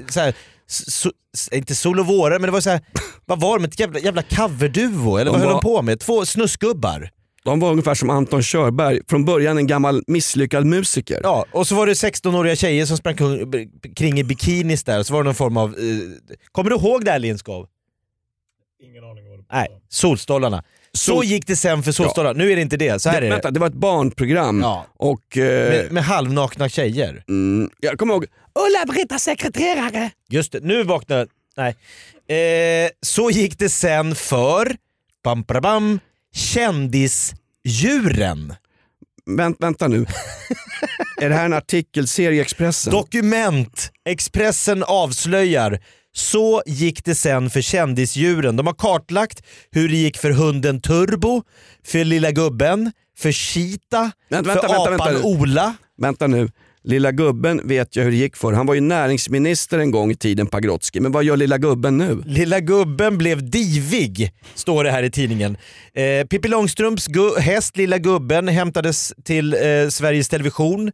så 0.09 0.19
här, 0.19 0.33
so, 0.67 1.09
inte 1.51 1.75
Sol 1.75 1.99
och 1.99 2.05
Våra, 2.07 2.33
men 2.39 2.41
det 2.41 2.51
var 2.51 2.61
så 2.61 2.69
här, 2.69 2.81
vad 3.25 3.39
var 3.39 3.59
de? 3.59 3.65
Ett 3.65 3.79
jävla, 3.79 3.99
jävla 3.99 4.23
coverduo? 4.23 5.17
Eller 5.17 5.31
vad 5.31 5.39
De 5.39 5.43
höll 5.45 5.53
var- 5.53 5.61
de 5.61 5.61
på 5.61 5.81
med? 5.81 5.99
Två 5.99 6.25
snuskgubbar. 6.25 7.09
De 7.45 7.59
var 7.59 7.71
ungefär 7.71 7.93
som 7.95 8.09
Anton 8.09 8.43
Körberg, 8.43 8.99
från 9.09 9.25
början 9.25 9.57
en 9.57 9.67
gammal 9.67 10.03
misslyckad 10.07 10.65
musiker. 10.65 11.19
Ja, 11.23 11.45
och 11.51 11.67
så 11.67 11.75
var 11.75 11.87
det 11.87 11.93
16-åriga 11.93 12.55
tjejer 12.55 12.85
som 12.85 12.97
sprang 12.97 13.15
kring 13.95 14.19
i 14.19 14.23
bikinis 14.23 14.83
där, 14.83 15.03
så 15.03 15.13
var 15.13 15.23
det 15.23 15.25
någon 15.27 15.35
form 15.35 15.57
av... 15.57 15.69
Eh, 15.69 15.75
kommer 16.51 16.69
du 16.69 16.75
ihåg 16.75 17.05
det 17.05 17.11
här 17.11 17.19
Lindskov? 17.19 17.67
Ingen 18.83 19.03
aning 19.03 19.29
vad 19.29 19.39
det 19.39 19.45
Nej, 19.51 19.67
Solstolarna. 19.89 20.63
Så 20.93 21.11
Sol- 21.15 21.23
gick 21.25 21.47
det 21.47 21.55
sen 21.55 21.83
för 21.83 21.91
Solstolarna. 21.91 22.33
Nu 22.37 22.51
är 22.51 22.55
det 22.55 22.61
inte 22.61 22.77
det, 22.77 23.01
så 23.01 23.09
här 23.09 23.21
det, 23.21 23.27
är 23.27 23.29
det. 23.29 23.35
vänta, 23.35 23.51
det 23.51 23.59
var 23.59 23.67
ett 23.67 23.73
barnprogram. 23.73 24.59
Ja. 24.61 24.85
Och, 24.95 25.37
eh, 25.37 25.69
Med, 25.69 25.91
med 25.91 26.03
halvnakna 26.03 26.69
tjejer. 26.69 27.23
mm, 27.29 27.69
jag 27.79 27.97
kommer 27.99 28.13
ihåg 28.13 28.25
Ulla-Britta 28.55 29.19
sekreterare. 29.19 30.11
Just 30.29 30.51
det, 30.51 30.59
nu 30.63 30.83
vaknar... 30.83 31.27
Nej. 31.57 31.75
Eh, 32.85 32.89
så 33.01 33.29
gick 33.31 33.59
det 33.59 33.69
sen 33.69 34.15
för... 34.15 34.75
Bam, 35.23 35.41
bam, 35.41 35.61
bam, 35.61 35.99
kändisdjuren. 36.35 38.53
Vänt, 39.25 39.57
vänta 39.59 39.87
nu. 39.87 40.05
är 41.21 41.29
det 41.29 41.35
här 41.35 41.45
en 41.45 41.53
artikelserie 41.53 42.37
i 42.37 42.41
Expressen? 42.41 42.93
Dokument! 42.93 43.91
Expressen 44.05 44.83
avslöjar. 44.83 45.79
Så 46.13 46.63
gick 46.65 47.05
det 47.05 47.15
sen 47.15 47.49
för 47.49 47.61
kändisdjuren. 47.61 48.55
De 48.55 48.67
har 48.67 48.73
kartlagt 48.73 49.43
hur 49.71 49.89
det 49.89 49.95
gick 49.95 50.17
för 50.17 50.31
hunden 50.31 50.81
Turbo, 50.81 51.43
för 51.85 52.03
lilla 52.03 52.31
gubben, 52.31 52.91
för 53.17 53.31
Cheetah, 53.31 54.09
Vänta, 54.29 54.53
för 54.53 54.61
vänta, 54.61 54.67
vänta, 54.67 54.93
apan 54.93 55.13
vänta. 55.13 55.27
Ola. 55.27 55.75
Vänta 55.97 56.27
nu. 56.27 56.49
Lilla 56.83 57.11
gubben 57.11 57.61
vet 57.63 57.95
jag 57.95 58.03
hur 58.03 58.11
det 58.11 58.17
gick 58.17 58.35
för. 58.35 58.53
Han 58.53 58.65
var 58.65 58.73
ju 58.73 58.81
näringsminister 58.81 59.79
en 59.79 59.91
gång 59.91 60.11
i 60.11 60.15
tiden, 60.15 60.47
Pagrotsky. 60.47 60.99
Men 60.99 61.11
vad 61.11 61.23
gör 61.23 61.37
lilla 61.37 61.57
gubben 61.57 61.97
nu? 61.97 62.23
Lilla 62.25 62.59
gubben 62.59 63.17
blev 63.17 63.49
divig, 63.49 64.33
står 64.55 64.83
det 64.83 64.91
här 64.91 65.03
i 65.03 65.11
tidningen. 65.11 65.57
Eh, 65.93 66.27
Pippi 66.27 66.47
Långstrumps 66.47 67.07
häst 67.39 67.77
Lilla 67.77 67.97
gubben 67.97 68.47
hämtades 68.47 69.13
till 69.23 69.53
eh, 69.53 69.59
Sveriges 69.89 70.29
Television. 70.29 70.91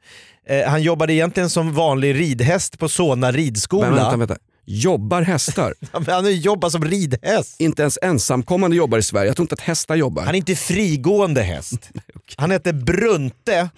Eh, 0.47 0.69
han 0.69 0.84
jobbade 0.84 1.13
egentligen 1.13 1.50
som 1.50 1.73
vanlig 1.73 2.15
ridhäst 2.15 2.80
på 2.80 2.89
Solna 2.89 3.32
ridskola. 3.32 3.89
Men, 3.89 3.95
vänta, 3.95 4.17
vänta. 4.17 4.38
Jobbar 4.69 5.21
hästar? 5.21 5.73
Han 6.08 6.36
jobbar 6.36 6.69
som 6.69 6.86
ridhäst. 6.86 7.62
inte 7.62 7.82
ens 7.82 8.00
ensamkommande 8.02 8.78
jobbar 8.78 8.97
i 8.97 9.04
Sverige. 9.04 9.28
Jag 9.28 9.36
tror 9.36 9.43
inte 9.43 9.54
att 9.54 9.62
hästar 9.62 9.95
jobbar. 9.95 10.23
Han 10.23 10.36
är 10.36 10.38
inte 10.38 10.56
frigående 10.56 11.41
häst. 11.41 11.89
Han 12.36 12.52
hette 12.52 12.73
Brunte 12.73 13.69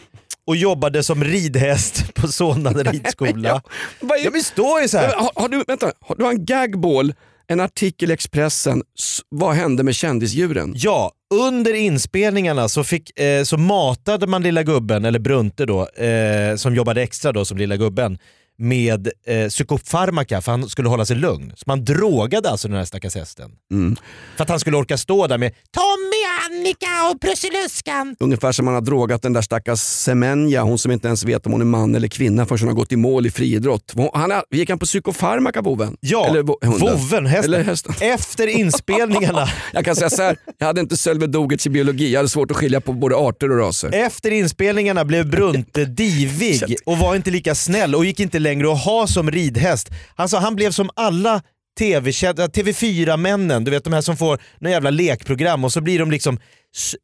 och 0.49 0.55
jobbade 0.55 1.03
som 1.03 1.23
ridhäst 1.23 2.13
på 2.13 2.27
Solna 2.27 2.69
ridskola. 2.73 3.61
Vad 3.99 4.19
är- 4.19 4.23
Ja 4.23 4.29
men 4.31 4.43
står 4.43 4.81
ju 4.81 4.87
så 4.87 4.97
här. 4.97 5.13
har, 5.15 5.31
har, 5.35 5.49
du, 5.49 5.63
vänta, 5.67 5.91
har 5.99 6.15
du 6.15 6.25
en 6.27 6.45
gagball, 6.45 7.13
en 7.47 7.59
artikel 7.59 8.09
i 8.09 8.13
Expressen. 8.13 8.83
Vad 9.29 9.55
hände 9.55 9.83
med 9.83 9.95
kändisdjuren? 9.95 10.73
Ja, 10.75 11.11
under 11.33 11.73
inspelningarna 11.73 12.69
så, 12.69 12.83
fick, 12.83 13.19
eh, 13.19 13.43
så 13.43 13.57
matade 13.57 14.27
man 14.27 14.43
lilla 14.43 14.63
gubben, 14.63 15.05
eller 15.05 15.19
Brunte 15.19 15.65
då, 15.65 15.87
eh, 15.87 16.55
som 16.55 16.75
jobbade 16.75 17.01
extra 17.01 17.31
då 17.31 17.45
som 17.45 17.57
lilla 17.57 17.77
gubben, 17.77 18.17
med 18.57 19.09
eh, 19.27 19.47
psykofarmaka 19.49 20.41
för 20.41 20.51
han 20.51 20.69
skulle 20.69 20.89
hålla 20.89 21.05
sig 21.05 21.15
lugn. 21.15 21.53
Så 21.55 21.63
man 21.67 21.85
drogade 21.85 22.49
alltså 22.49 22.67
den 22.67 22.77
här 22.77 22.85
stackars 22.85 23.15
hästen. 23.15 23.51
Mm. 23.71 23.95
För 24.37 24.43
att 24.43 24.49
han 24.49 24.59
skulle 24.59 24.77
orka 24.77 24.97
stå 24.97 25.27
där 25.27 25.37
med 25.37 25.51
Tommy, 25.71 26.18
Annika 26.45 26.87
och 27.11 27.21
Prussiluskan. 27.21 28.15
Ungefär 28.19 28.51
som 28.51 28.65
man 28.65 28.73
har 28.73 28.81
drogat 28.81 29.21
den 29.21 29.33
där 29.33 29.41
stackars 29.41 29.79
Semenya, 29.79 30.63
hon 30.63 30.77
som 30.77 30.91
inte 30.91 31.07
ens 31.07 31.23
vet 31.23 31.45
om 31.45 31.51
hon 31.51 31.61
är 31.61 31.65
man 31.65 31.95
eller 31.95 32.07
kvinna 32.07 32.45
förrän 32.45 32.59
hon 32.59 32.67
har 32.67 32.75
gått 32.75 32.91
i 32.91 32.95
mål 32.95 33.25
i 33.25 33.31
friidrott. 33.31 33.93
Han, 34.13 34.31
är- 34.31 34.43
gick 34.51 34.69
han 34.69 34.79
på 34.79 34.85
psykofarmaka 34.85 35.61
boven? 35.61 35.97
Ja, 35.99 36.27
Eller 36.27 36.43
voven, 36.43 37.25
hästen. 37.25 37.53
Eller 37.53 37.63
hästen. 37.63 37.93
Efter 38.01 38.47
inspelningarna 38.47 39.47
Jag 39.73 39.85
kan 39.85 39.95
säga 39.95 40.09
så 40.09 40.21
här, 40.23 40.37
jag 40.57 40.67
hade 40.67 40.81
inte 40.81 40.97
Sölve 40.97 41.27
Dogertz 41.27 41.67
i 41.67 41.69
biologi, 41.69 42.11
jag 42.13 42.19
hade 42.19 42.29
svårt 42.29 42.51
att 42.51 42.57
skilja 42.57 42.81
på 42.81 42.93
både 42.93 43.15
arter 43.15 43.51
och 43.51 43.57
raser. 43.57 43.89
Efter 43.93 44.31
inspelningarna 44.31 45.05
blev 45.05 45.29
Brunte 45.29 45.85
divig 45.85 46.75
och 46.85 46.97
var 46.97 47.15
inte 47.15 47.31
lika 47.31 47.55
snäll 47.55 47.95
och 47.95 48.05
gick 48.05 48.19
inte 48.19 48.39
längre 48.39 48.71
att 48.71 48.85
ha 48.85 49.07
som 49.07 49.31
ridhäst. 49.31 49.89
Alltså 50.15 50.37
han 50.37 50.55
blev 50.55 50.71
som 50.71 50.89
alla 50.95 51.41
TV 51.79 52.11
TV4-männen, 52.11 53.63
du 53.65 53.71
vet 53.71 53.83
de 53.83 53.93
här 53.93 54.01
som 54.01 54.17
får 54.17 54.41
några 54.59 54.73
jävla 54.73 54.89
lekprogram 54.89 55.63
och 55.63 55.73
så 55.73 55.81
blir 55.81 55.99
de 55.99 56.11
liksom 56.11 56.39
s- 56.75 56.95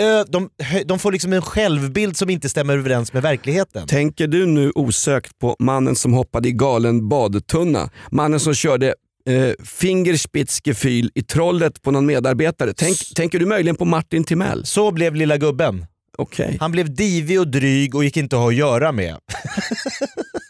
ö, 0.00 0.24
de, 0.28 0.48
de 0.86 0.98
får 0.98 1.12
liksom 1.12 1.32
en 1.32 1.42
självbild 1.42 2.16
som 2.16 2.30
inte 2.30 2.48
stämmer 2.48 2.78
överens 2.78 3.12
med 3.12 3.22
verkligheten. 3.22 3.86
Tänker 3.88 4.26
du 4.26 4.46
nu 4.46 4.70
osökt 4.74 5.38
på 5.38 5.56
mannen 5.58 5.96
som 5.96 6.12
hoppade 6.12 6.48
i 6.48 6.52
galen 6.52 7.08
badtunna? 7.08 7.90
Mannen 8.10 8.40
som 8.40 8.54
körde 8.54 8.94
eh, 9.28 9.52
Fingerspitzgefühl 9.64 11.10
i 11.14 11.22
trollet 11.22 11.82
på 11.82 11.90
någon 11.90 12.06
medarbetare. 12.06 12.72
Tänk, 12.76 12.98
tänker 13.14 13.38
du 13.38 13.46
möjligen 13.46 13.76
på 13.76 13.84
Martin 13.84 14.24
Timell? 14.24 14.66
Så 14.66 14.90
blev 14.90 15.14
lilla 15.14 15.36
gubben. 15.36 15.86
Okej. 16.18 16.56
Han 16.60 16.72
blev 16.72 16.94
divig 16.94 17.40
och 17.40 17.48
dryg 17.48 17.94
och 17.94 18.04
gick 18.04 18.16
inte 18.16 18.36
att 18.36 18.42
ha 18.42 18.48
att 18.48 18.54
göra 18.54 18.92
med. 18.92 19.16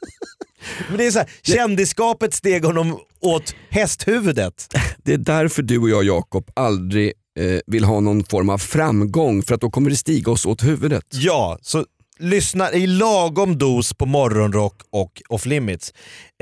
Men 0.88 0.98
det 0.98 1.07
är 1.07 1.11
så 1.11 1.18
här, 1.18 1.29
kändisskapet 1.42 2.35
steg 2.35 2.64
honom 2.64 2.98
åt 3.20 3.55
hästhuvudet. 3.70 4.75
Det 5.05 5.12
är 5.12 5.18
därför 5.18 5.62
du 5.62 5.79
och 5.79 5.88
jag 5.88 6.05
Jakob 6.05 6.51
aldrig 6.57 7.12
eh, 7.38 7.61
vill 7.66 7.85
ha 7.85 8.01
någon 8.01 8.25
form 8.25 8.48
av 8.48 8.59
framgång 8.59 9.42
för 9.42 9.55
att 9.55 9.61
då 9.61 9.70
kommer 9.70 9.90
det 9.90 9.96
stiga 9.96 10.33
oss 10.33 10.46
åt 10.46 10.64
huvudet. 10.64 11.05
Ja, 11.11 11.59
så 11.62 11.85
lyssna 12.18 12.72
i 12.72 12.87
lagom 12.87 13.59
dos 13.59 13.94
på 13.94 14.07
morgonrock 14.07 14.83
och 14.90 15.22
off 15.29 15.46
limits. 15.46 15.92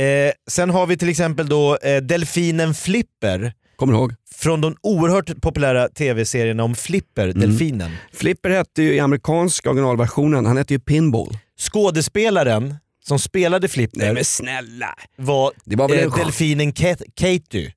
Eh, 0.00 0.32
sen 0.50 0.70
har 0.70 0.86
vi 0.86 0.96
till 0.96 1.08
exempel 1.08 1.48
då 1.48 1.76
eh, 1.82 1.96
delfinen 1.96 2.74
Flipper 2.74 3.52
Kommer 3.76 3.94
ihåg? 3.94 4.14
från 4.34 4.60
de 4.60 4.76
oerhört 4.80 5.40
populära 5.40 5.88
tv-serierna 5.88 6.64
om 6.64 6.74
Flipper, 6.74 7.32
delfinen. 7.32 7.90
Flipper 8.12 8.50
hette 8.50 8.82
ju 8.82 8.94
i 8.94 9.00
amerikanska 9.00 9.70
originalversionen, 9.70 10.46
han 10.46 10.56
hette 10.56 10.74
ju 10.74 10.80
Pinball. 10.80 11.38
Skådespelaren 11.58 12.74
som 13.10 13.18
spelade 13.18 13.68
Flipper 13.68 14.22
snälla! 14.22 14.94
var, 15.16 15.52
Det 15.64 15.76
var 15.76 15.88
väl 15.88 15.98
eh, 15.98 16.04
en- 16.04 16.10
delfinen 16.10 16.72
Kat- 16.72 17.02
Katie. 17.14 17.72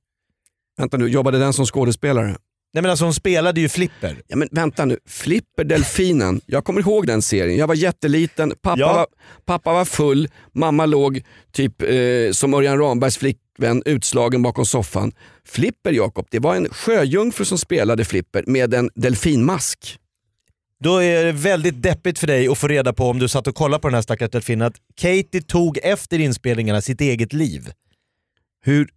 Vänta 0.78 0.96
nu, 0.96 1.08
jobbade 1.08 1.38
den 1.38 1.52
som 1.52 1.66
skådespelare? 1.66 2.36
Nej 2.74 2.82
men 2.82 2.90
alltså 2.90 3.04
hon 3.04 3.14
spelade 3.14 3.60
ju 3.60 3.68
Flipper. 3.68 4.22
Ja, 4.28 4.36
men 4.36 4.48
vänta 4.52 4.84
nu, 4.84 4.98
Flipper 5.08 5.64
Delfinen. 5.64 6.40
Jag 6.46 6.64
kommer 6.64 6.80
ihåg 6.80 7.06
den 7.06 7.22
serien. 7.22 7.58
Jag 7.58 7.66
var 7.66 7.74
jätteliten, 7.74 8.52
pappa, 8.62 8.80
Ja. 8.80 8.92
var, 8.92 9.06
pappa 9.44 9.72
var 9.72 9.84
full, 9.84 10.28
mamma 10.54 10.86
låg 10.86 11.22
typ 11.52 11.82
eh, 11.82 12.30
som 12.32 12.54
Örjan 12.54 12.78
Rambergs 12.78 13.18
flickvän 13.18 13.82
utslagen 13.86 14.42
bakom 14.42 14.66
soffan. 14.66 15.12
Flipper 15.48 15.92
Jakob, 15.92 16.26
det 16.30 16.38
var 16.38 16.56
en 16.56 16.68
sjöjungfru 16.68 17.44
som 17.44 17.58
spelade 17.58 18.04
Flipper 18.04 18.44
med 18.46 18.74
en 18.74 18.90
delfinmask. 18.94 19.98
Då 20.84 21.02
är 21.02 21.24
det 21.24 21.32
väldigt 21.32 21.82
deppigt 21.82 22.18
för 22.18 22.26
dig 22.26 22.48
att 22.48 22.58
få 22.58 22.68
reda 22.68 22.92
på 22.92 23.08
om 23.08 23.18
du 23.18 23.28
satt 23.28 23.46
och 23.46 23.54
kollade 23.54 23.80
på 23.80 23.88
den 23.88 23.94
här 23.94 24.02
stackars 24.02 24.30
delfinen 24.30 24.66
att 24.66 24.76
Katie 24.96 25.42
tog 25.42 25.78
efter 25.82 26.18
inspelningarna 26.18 26.80
sitt 26.80 27.00
eget 27.00 27.32
liv. 27.32 27.72
Hur, 28.64 28.88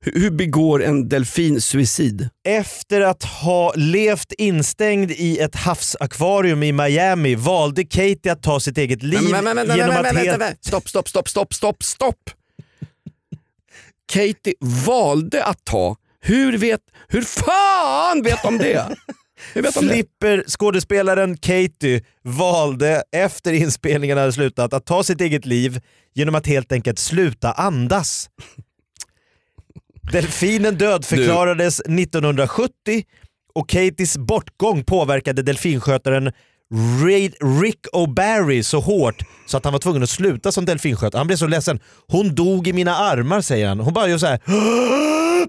hur 0.00 0.30
begår 0.30 0.84
en 0.84 1.08
delfin 1.08 1.60
suicid? 1.60 2.28
Efter 2.44 3.00
att 3.00 3.24
ha 3.24 3.72
levt 3.76 4.32
instängd 4.32 5.10
i 5.10 5.38
ett 5.38 5.54
havsakvarium 5.54 6.62
i 6.62 6.72
Miami 6.72 7.34
valde 7.34 7.84
Katie 7.84 8.32
att 8.32 8.42
ta 8.42 8.60
sitt 8.60 8.78
eget 8.78 9.02
liv 9.02 9.20
genom 9.22 9.96
att 9.96 10.16
helt... 10.16 10.66
Stopp, 10.66 10.88
stopp, 10.88 11.08
stopp, 11.08 11.28
stopp, 11.28 11.54
stopp, 11.54 11.82
stopp! 11.82 12.30
Katie 14.12 14.54
valde 14.86 15.44
att 15.44 15.64
ta, 15.64 15.96
hur 16.20 16.58
vet, 16.58 16.80
hur 17.08 17.22
fan 17.22 18.22
vet 18.22 18.42
de 18.42 18.58
det? 18.58 18.96
Flipper, 19.72 20.44
skådespelaren 20.46 21.36
Katie, 21.36 22.00
valde 22.22 23.02
efter 23.12 23.52
inspelningarna 23.52 24.20
hade 24.20 24.32
slutat 24.32 24.72
att 24.72 24.86
ta 24.86 25.02
sitt 25.02 25.20
eget 25.20 25.46
liv 25.46 25.80
genom 26.14 26.34
att 26.34 26.46
helt 26.46 26.72
enkelt 26.72 26.98
sluta 26.98 27.52
andas. 27.52 28.30
Delfinen 30.12 30.78
dödförklarades 30.78 31.80
1970 31.80 32.70
och 33.54 33.68
Katies 33.68 34.16
bortgång 34.16 34.84
påverkade 34.84 35.42
delfinskötaren 35.42 36.32
Rick 37.60 37.86
O'Barry 37.92 38.62
så 38.62 38.80
hårt 38.80 39.22
så 39.46 39.56
att 39.56 39.64
han 39.64 39.72
var 39.72 39.80
tvungen 39.80 40.02
att 40.02 40.10
sluta 40.10 40.52
som 40.52 40.64
delfinskötare. 40.64 41.20
Han 41.20 41.26
blev 41.26 41.36
så 41.36 41.46
ledsen. 41.46 41.80
Hon 42.06 42.34
dog 42.34 42.68
i 42.68 42.72
mina 42.72 42.96
armar 42.96 43.40
säger 43.40 43.68
han. 43.68 43.80
Hon 43.80 43.92
bara 43.92 44.08
gör 44.08 44.18
så 44.18 44.26
här. 44.26 44.40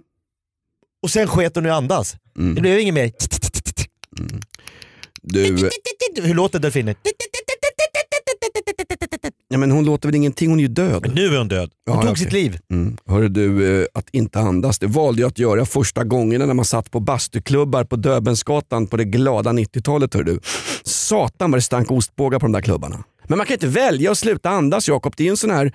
Och 1.04 1.10
sen 1.12 1.28
sket 1.28 1.56
hon 1.56 1.65
i 1.65 1.69
andas. 1.69 2.15
Det 2.56 2.62
blev 2.62 2.80
inget 2.80 2.93
mer. 2.93 3.12
Du, 5.21 5.69
Hur 6.21 6.34
låter 6.34 6.60
delfinen? 6.60 6.95
ja, 9.49 9.58
men 9.58 9.71
hon 9.71 9.86
låter 9.86 10.08
väl 10.08 10.15
ingenting, 10.15 10.49
hon 10.49 10.60
är 10.60 10.63
ju 10.63 10.67
död. 10.67 11.12
Nu 11.15 11.25
är 11.34 11.38
hon 11.38 11.47
död. 11.47 11.71
Hon 11.86 11.95
Ja, 11.95 12.01
tog 12.01 12.12
okej. 12.12 12.23
sitt 12.23 12.34
liv. 12.34 12.60
Mm. 12.71 12.97
Hörru 13.08 13.30
du, 13.30 13.80
eh, 13.82 13.88
att 13.93 14.10
inte 14.12 14.39
andas, 14.39 14.80
det 14.80 14.88
valde 14.88 15.21
jag 15.21 15.27
att 15.30 15.39
göra 15.39 15.65
första 15.65 16.03
gångerna 16.03 16.45
när 16.45 16.53
man 16.53 16.65
satt 16.65 16.91
på 16.91 16.99
bastuklubbar 16.99 17.84
på 17.84 17.95
Döbelnsgatan 17.95 18.88
på 18.88 18.97
det 18.97 19.06
glada 19.06 19.51
90-talet. 19.51 20.13
Hörru 20.13 20.23
du. 20.23 20.39
Satan 20.84 21.51
vad 21.51 21.58
det 21.58 21.62
stank 21.62 21.91
ostbågar 21.91 22.39
på 22.39 22.45
de 22.45 22.51
där 22.51 22.62
klubbarna. 22.62 23.03
Men 23.27 23.37
man 23.37 23.47
kan 23.47 23.53
inte 23.53 23.67
välja 23.67 24.11
att 24.11 24.17
sluta 24.17 24.49
andas 24.49 24.87
Jakob. 24.87 25.13
Det 25.17 25.27
är 25.27 25.29
en 25.29 25.37
sån 25.37 25.51
här 25.51 25.71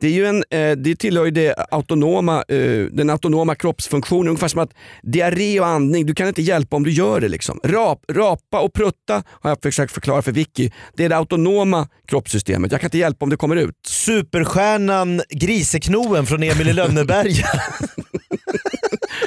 det, 0.00 0.06
är 0.06 0.12
ju 0.12 0.26
en, 0.26 0.44
eh, 0.50 0.76
det 0.76 0.96
tillhör 0.96 1.24
ju 1.24 1.30
det 1.30 1.54
autonoma, 1.70 2.44
eh, 2.48 2.84
den 2.90 3.10
autonoma 3.10 3.54
kroppsfunktionen. 3.54 4.28
Ungefär 4.28 4.48
som 4.48 4.60
att 4.60 4.74
diarré 5.02 5.60
och 5.60 5.66
andning, 5.66 6.06
du 6.06 6.14
kan 6.14 6.28
inte 6.28 6.42
hjälpa 6.42 6.76
om 6.76 6.82
du 6.82 6.90
gör 6.90 7.20
det. 7.20 7.28
Liksom. 7.28 7.60
Rap, 7.64 8.04
rapa 8.12 8.60
och 8.60 8.72
prutta 8.72 9.22
har 9.26 9.50
jag 9.50 9.62
försökt 9.62 9.92
förklara 9.92 10.22
för 10.22 10.32
Vicky. 10.32 10.70
Det 10.96 11.04
är 11.04 11.08
det 11.08 11.16
autonoma 11.16 11.88
kroppssystemet. 12.06 12.72
Jag 12.72 12.80
kan 12.80 12.88
inte 12.88 12.98
hjälpa 12.98 13.24
om 13.24 13.30
det 13.30 13.36
kommer 13.36 13.56
ut. 13.56 13.74
Superstjärnan 13.86 15.22
Griseknoen 15.30 16.26
från 16.26 16.42
Emil 16.42 16.68
i 16.68 16.72
Lönneberga. 16.72 17.48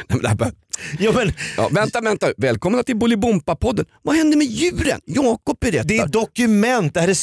Nej, 0.10 0.20
men 0.24 0.38
bara- 0.38 0.52
jo, 1.00 1.12
men, 1.14 1.34
Ja, 1.58 1.70
vänta, 1.72 2.02
vänta. 2.02 2.28
Välkomna 2.38 2.84
till 2.84 2.96
Bolibompa-podden. 2.96 3.86
Vad 4.04 4.16
hände 4.16 4.38
med 4.38 4.48
djuren? 4.48 5.00
Jakob 5.06 5.58
berättar. 5.62 5.84
det 5.88 5.98
är 5.98 6.08
dokument, 6.08 6.94
det 6.94 7.00
här 7.02 7.08
är 7.08 7.14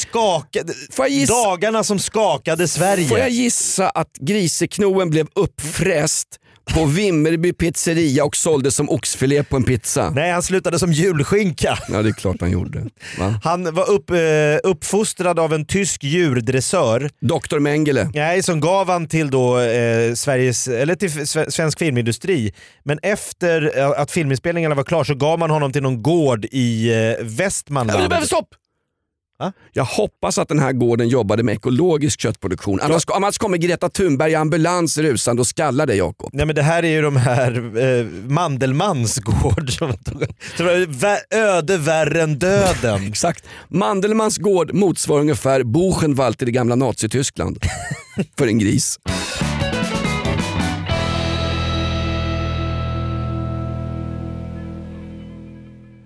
jag 1.05 1.09
gissa- 1.09 1.33
dagarna 1.33 1.83
som 1.83 1.99
skakade 1.99 2.67
Sverige. 2.67 3.07
Får 3.07 3.19
jag 3.19 3.29
gissa 3.29 3.89
att 3.89 4.11
griseknoen 4.19 5.09
blev 5.09 5.27
uppfräst 5.35 6.27
på 6.73 6.85
Vimmerby 6.85 7.53
pizzeria 7.53 8.23
och 8.25 8.35
såldes 8.35 8.75
som 8.75 8.89
oxfilé 8.89 9.43
på 9.43 9.55
en 9.55 9.63
pizza? 9.63 10.09
Nej, 10.09 10.31
han 10.31 10.43
slutade 10.43 10.79
som 10.79 10.91
julskinka. 10.93 11.77
Ja, 11.89 12.01
det 12.01 12.09
är 12.09 12.13
klart 12.13 12.35
han 12.41 12.51
gjorde. 12.51 12.85
Va? 13.19 13.39
Han 13.43 13.73
var 13.75 13.89
upp, 13.89 14.09
eh, 14.09 14.17
uppfostrad 14.63 15.39
av 15.39 15.53
en 15.53 15.65
tysk 15.65 16.03
djurdressör 16.03 17.09
Doktor 17.21 17.59
Mengele. 17.59 18.09
nej, 18.13 18.43
som 18.43 18.59
gav 18.59 18.87
han 18.89 19.07
till, 19.07 19.29
då, 19.29 19.59
eh, 19.59 20.13
Sveriges, 20.13 20.67
eller 20.67 20.95
till 20.95 21.09
sve- 21.09 21.49
svensk 21.49 21.79
filmindustri. 21.79 22.53
Men 22.83 22.99
efter 23.01 23.77
eh, 23.77 23.89
att 23.89 24.11
filminspelningarna 24.11 24.75
var 24.75 24.83
klar 24.83 25.03
så 25.03 25.15
gav 25.15 25.39
man 25.39 25.49
honom 25.49 25.71
till 25.71 25.81
någon 25.83 26.01
gård 26.03 26.45
i 26.51 26.93
eh, 26.93 27.25
Västmanland. 27.25 28.25
stopp! 28.25 28.47
Va? 29.39 29.53
Jag 29.73 29.85
hoppas 29.85 30.37
att 30.37 30.47
den 30.47 30.59
här 30.59 30.71
gården 30.71 31.07
jobbade 31.07 31.43
med 31.43 31.55
ekologisk 31.55 32.19
köttproduktion. 32.19 32.79
Annars, 32.81 33.03
annars 33.07 33.37
kommer 33.37 33.57
Greta 33.57 33.89
Thunberg 33.89 34.31
i 34.31 34.35
ambulans 34.35 34.97
rusande 34.97 35.39
och 35.39 35.47
skallar 35.47 35.85
dig 35.85 35.97
Jakob. 35.97 36.29
Nej 36.33 36.45
men 36.45 36.55
det 36.55 36.61
här 36.61 36.83
är 36.83 36.87
ju 36.87 37.01
de 37.01 37.15
här 37.15 37.77
eh, 37.77 38.05
Mandelmans 38.27 39.19
gård. 39.19 39.71
Som, 39.71 39.93
öde 41.31 41.77
värre 41.77 42.21
än 42.21 42.39
döden. 42.39 43.07
Exakt. 43.07 43.45
Mandelmans 43.67 44.37
gård 44.37 44.73
motsvarar 44.73 45.21
ungefär 45.21 45.63
Buchenwald 45.63 46.41
i 46.41 46.45
det 46.45 46.51
gamla 46.51 46.75
Nazityskland. 46.75 47.57
För 48.37 48.47
en 48.47 48.59
gris. 48.59 48.99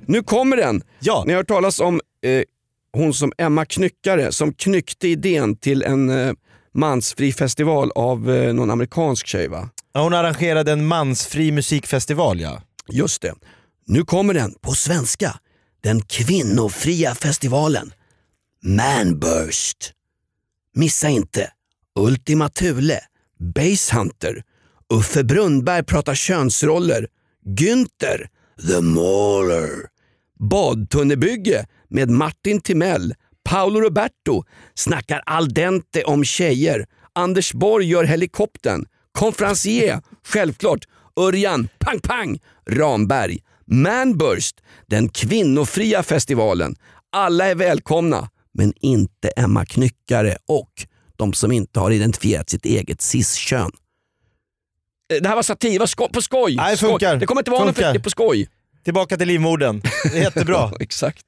Nu 0.05 0.23
kommer 0.23 0.57
den. 0.57 0.81
Ja. 0.99 1.23
Ni 1.27 1.33
har 1.33 1.37
hört 1.37 1.47
talas 1.47 1.79
om 1.79 2.01
eh, 2.25 2.43
hon 2.93 3.13
som 3.13 3.31
Emma 3.37 3.65
Knyckare 3.65 4.31
som 4.31 4.53
knyckte 4.53 5.07
idén 5.07 5.55
till 5.55 5.83
en 5.83 6.09
eh, 6.09 6.33
mansfri 6.73 7.33
festival 7.33 7.91
av 7.95 8.31
eh, 8.31 8.53
någon 8.53 8.71
amerikansk 8.71 9.27
tjej 9.27 9.47
va? 9.47 9.69
Ja, 9.93 10.01
Hon 10.03 10.13
arrangerade 10.13 10.71
en 10.71 10.85
mansfri 10.85 11.51
musikfestival 11.51 12.39
ja. 12.39 12.61
Just 12.87 13.21
det. 13.21 13.33
Nu 13.85 14.05
kommer 14.05 14.33
den 14.33 14.53
på 14.61 14.71
svenska. 14.71 15.39
Den 15.83 16.01
kvinnofria 16.01 17.15
festivalen. 17.15 17.93
Manburst. 18.63 19.93
Missa 20.75 21.09
inte 21.09 21.51
Ultima 21.99 22.49
Thule, 22.49 22.99
Basehunter, 23.55 24.43
Uffe 24.93 25.23
Brunnberg 25.23 25.83
pratar 25.83 26.15
könsroller, 26.15 27.07
Günther, 27.45 28.27
The 28.67 28.81
Mauler, 28.81 29.87
Badtunnebygge 30.39 31.65
med 31.89 32.09
Martin 32.09 32.61
Timell, 32.61 33.13
Paolo 33.43 33.79
Roberto 33.81 34.43
snackar 34.75 35.21
al 35.25 35.49
dente 35.53 36.03
om 36.03 36.23
tjejer, 36.25 36.85
Anders 37.13 37.53
Borg 37.53 37.85
gör 37.85 38.03
helikoptern, 38.03 38.85
konferencier, 39.11 40.01
självklart, 40.27 40.79
Örjan 41.19 41.69
Pang 41.79 41.99
Pang 41.99 42.39
Ramberg, 42.69 43.39
Manburst, 43.67 44.55
den 44.87 45.09
kvinnofria 45.09 46.03
festivalen. 46.03 46.75
Alla 47.11 47.45
är 47.45 47.55
välkomna, 47.55 48.29
men 48.53 48.73
inte 48.81 49.29
Emma 49.29 49.65
Knyckare 49.65 50.37
och 50.47 50.71
de 51.17 51.33
som 51.33 51.51
inte 51.51 51.79
har 51.79 51.91
identifierat 51.91 52.49
sitt 52.49 52.65
eget 52.65 53.01
cis-kön. 53.01 53.71
Eh, 55.13 55.21
Det 55.21 55.27
här 55.29 55.35
var 55.35 55.43
satir, 55.43 55.71
det 55.73 55.79
var 55.79 55.85
sko- 55.87 56.09
på 56.13 56.21
skoj. 56.21 56.55
Nej, 56.55 56.77
skoj. 56.77 56.89
funkar. 56.89 57.15
Det 57.17 57.25
kommer 57.25 57.41
inte 57.41 57.51
vara 57.51 57.65
något 57.65 57.75
Funkar. 57.75 57.93
det 57.93 57.99
är 57.99 58.03
på 58.03 58.09
skoj. 58.09 58.47
Tillbaka 58.83 59.17
till 59.17 59.27
livmodern. 59.27 59.81
Det 60.03 60.17
är 60.17 60.21
jättebra. 60.23 60.71
Exakt. 60.79 61.25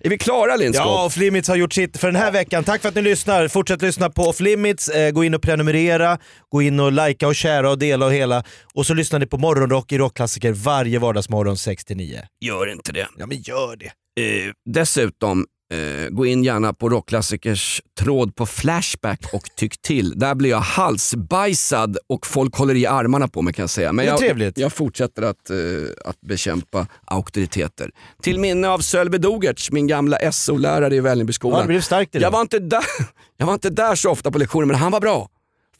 Är 0.00 0.10
vi 0.10 0.18
klara 0.18 0.56
Lindskog? 0.56 0.86
Ja, 0.86 1.04
Off 1.04 1.16
Limits 1.16 1.48
har 1.48 1.56
gjort 1.56 1.72
sitt 1.72 1.96
för 1.96 2.06
den 2.06 2.16
här 2.16 2.32
veckan. 2.32 2.64
Tack 2.64 2.82
för 2.82 2.88
att 2.88 2.94
ni 2.94 3.02
lyssnar. 3.02 3.48
Fortsätt 3.48 3.82
lyssna 3.82 4.10
på 4.10 4.22
Off 4.22 4.40
Limits. 4.40 4.88
Eh, 4.88 5.10
gå 5.10 5.24
in 5.24 5.34
och 5.34 5.42
prenumerera, 5.42 6.18
gå 6.48 6.62
in 6.62 6.80
och 6.80 6.92
likea 6.92 7.28
och 7.28 7.34
kära 7.34 7.70
och 7.70 7.78
dela 7.78 8.06
och 8.06 8.12
hela. 8.12 8.44
Och 8.74 8.86
så 8.86 8.94
lyssnar 8.94 9.18
ni 9.18 9.26
på 9.26 9.38
Morgonrock 9.38 9.92
i 9.92 9.98
Rockklassiker 9.98 10.52
varje 10.52 10.98
vardagsmorgon 10.98 11.54
6-9. 11.56 12.22
Gör 12.40 12.72
inte 12.72 12.92
det. 12.92 13.08
Ja 13.18 13.26
men 13.26 13.38
gör 13.42 13.76
det. 13.76 13.86
Eh, 14.20 14.52
dessutom, 14.74 15.46
eh, 15.72 16.08
gå 16.10 16.26
in 16.26 16.44
gärna 16.44 16.72
på 16.72 16.88
Rockklassikers 16.88 17.82
tråd 18.00 18.36
på 18.36 18.46
Flashback 18.46 19.20
och 19.32 19.42
tyck 19.56 19.82
till. 19.82 20.18
Där 20.18 20.34
blir 20.34 20.50
jag 20.50 20.60
halsbajsad 20.60 21.98
och 22.06 22.26
folk 22.26 22.54
håller 22.54 22.74
i 22.74 22.86
armarna 22.86 23.28
på 23.28 23.42
mig 23.42 23.54
kan 23.54 23.62
jag 23.62 23.70
säga. 23.70 23.92
Men 23.92 24.06
jag, 24.06 24.52
jag 24.56 24.72
fortsätter 24.72 25.22
att, 25.22 25.50
eh, 25.50 25.56
att 26.04 26.20
bekämpa 26.20 26.86
auktoriteter. 27.04 27.90
Till 28.22 28.38
minne 28.40 28.68
av 28.68 28.78
Sölve 28.78 29.18
Dogertz, 29.18 29.70
min 29.70 29.86
gamla 29.86 30.32
SO-lärare 30.32 30.94
i 30.94 30.96
Ja, 30.96 31.02
det 31.02 31.08
Vällingbyskolan. 31.08 31.66
blev 31.66 31.80
starkt 31.80 32.14
jag, 32.14 32.30
var 32.30 32.40
inte 32.40 32.58
där, 32.58 32.84
jag 33.36 33.46
var 33.46 33.54
inte 33.54 33.70
där 33.70 33.94
så 33.94 34.10
ofta 34.10 34.30
på 34.30 34.38
lektioner 34.38 34.66
men 34.66 34.76
han 34.76 34.92
var 34.92 35.00
bra. 35.00 35.28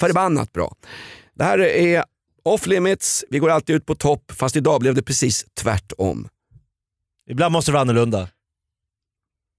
Förbannat 0.01 0.53
bra. 0.53 0.75
Det 1.35 1.44
här 1.44 1.59
är 1.59 2.05
off 2.44 2.66
limits, 2.66 3.25
vi 3.31 3.38
går 3.38 3.51
alltid 3.51 3.77
ut 3.77 3.87
på 3.87 3.94
topp 3.94 4.33
fast 4.37 4.57
idag 4.57 4.81
blev 4.81 4.94
det 4.94 5.03
precis 5.03 5.44
tvärtom. 5.61 6.29
Ibland 7.31 7.53
måste 7.53 7.70
det 7.70 7.72
vara 7.72 7.81
annorlunda. 7.81 8.29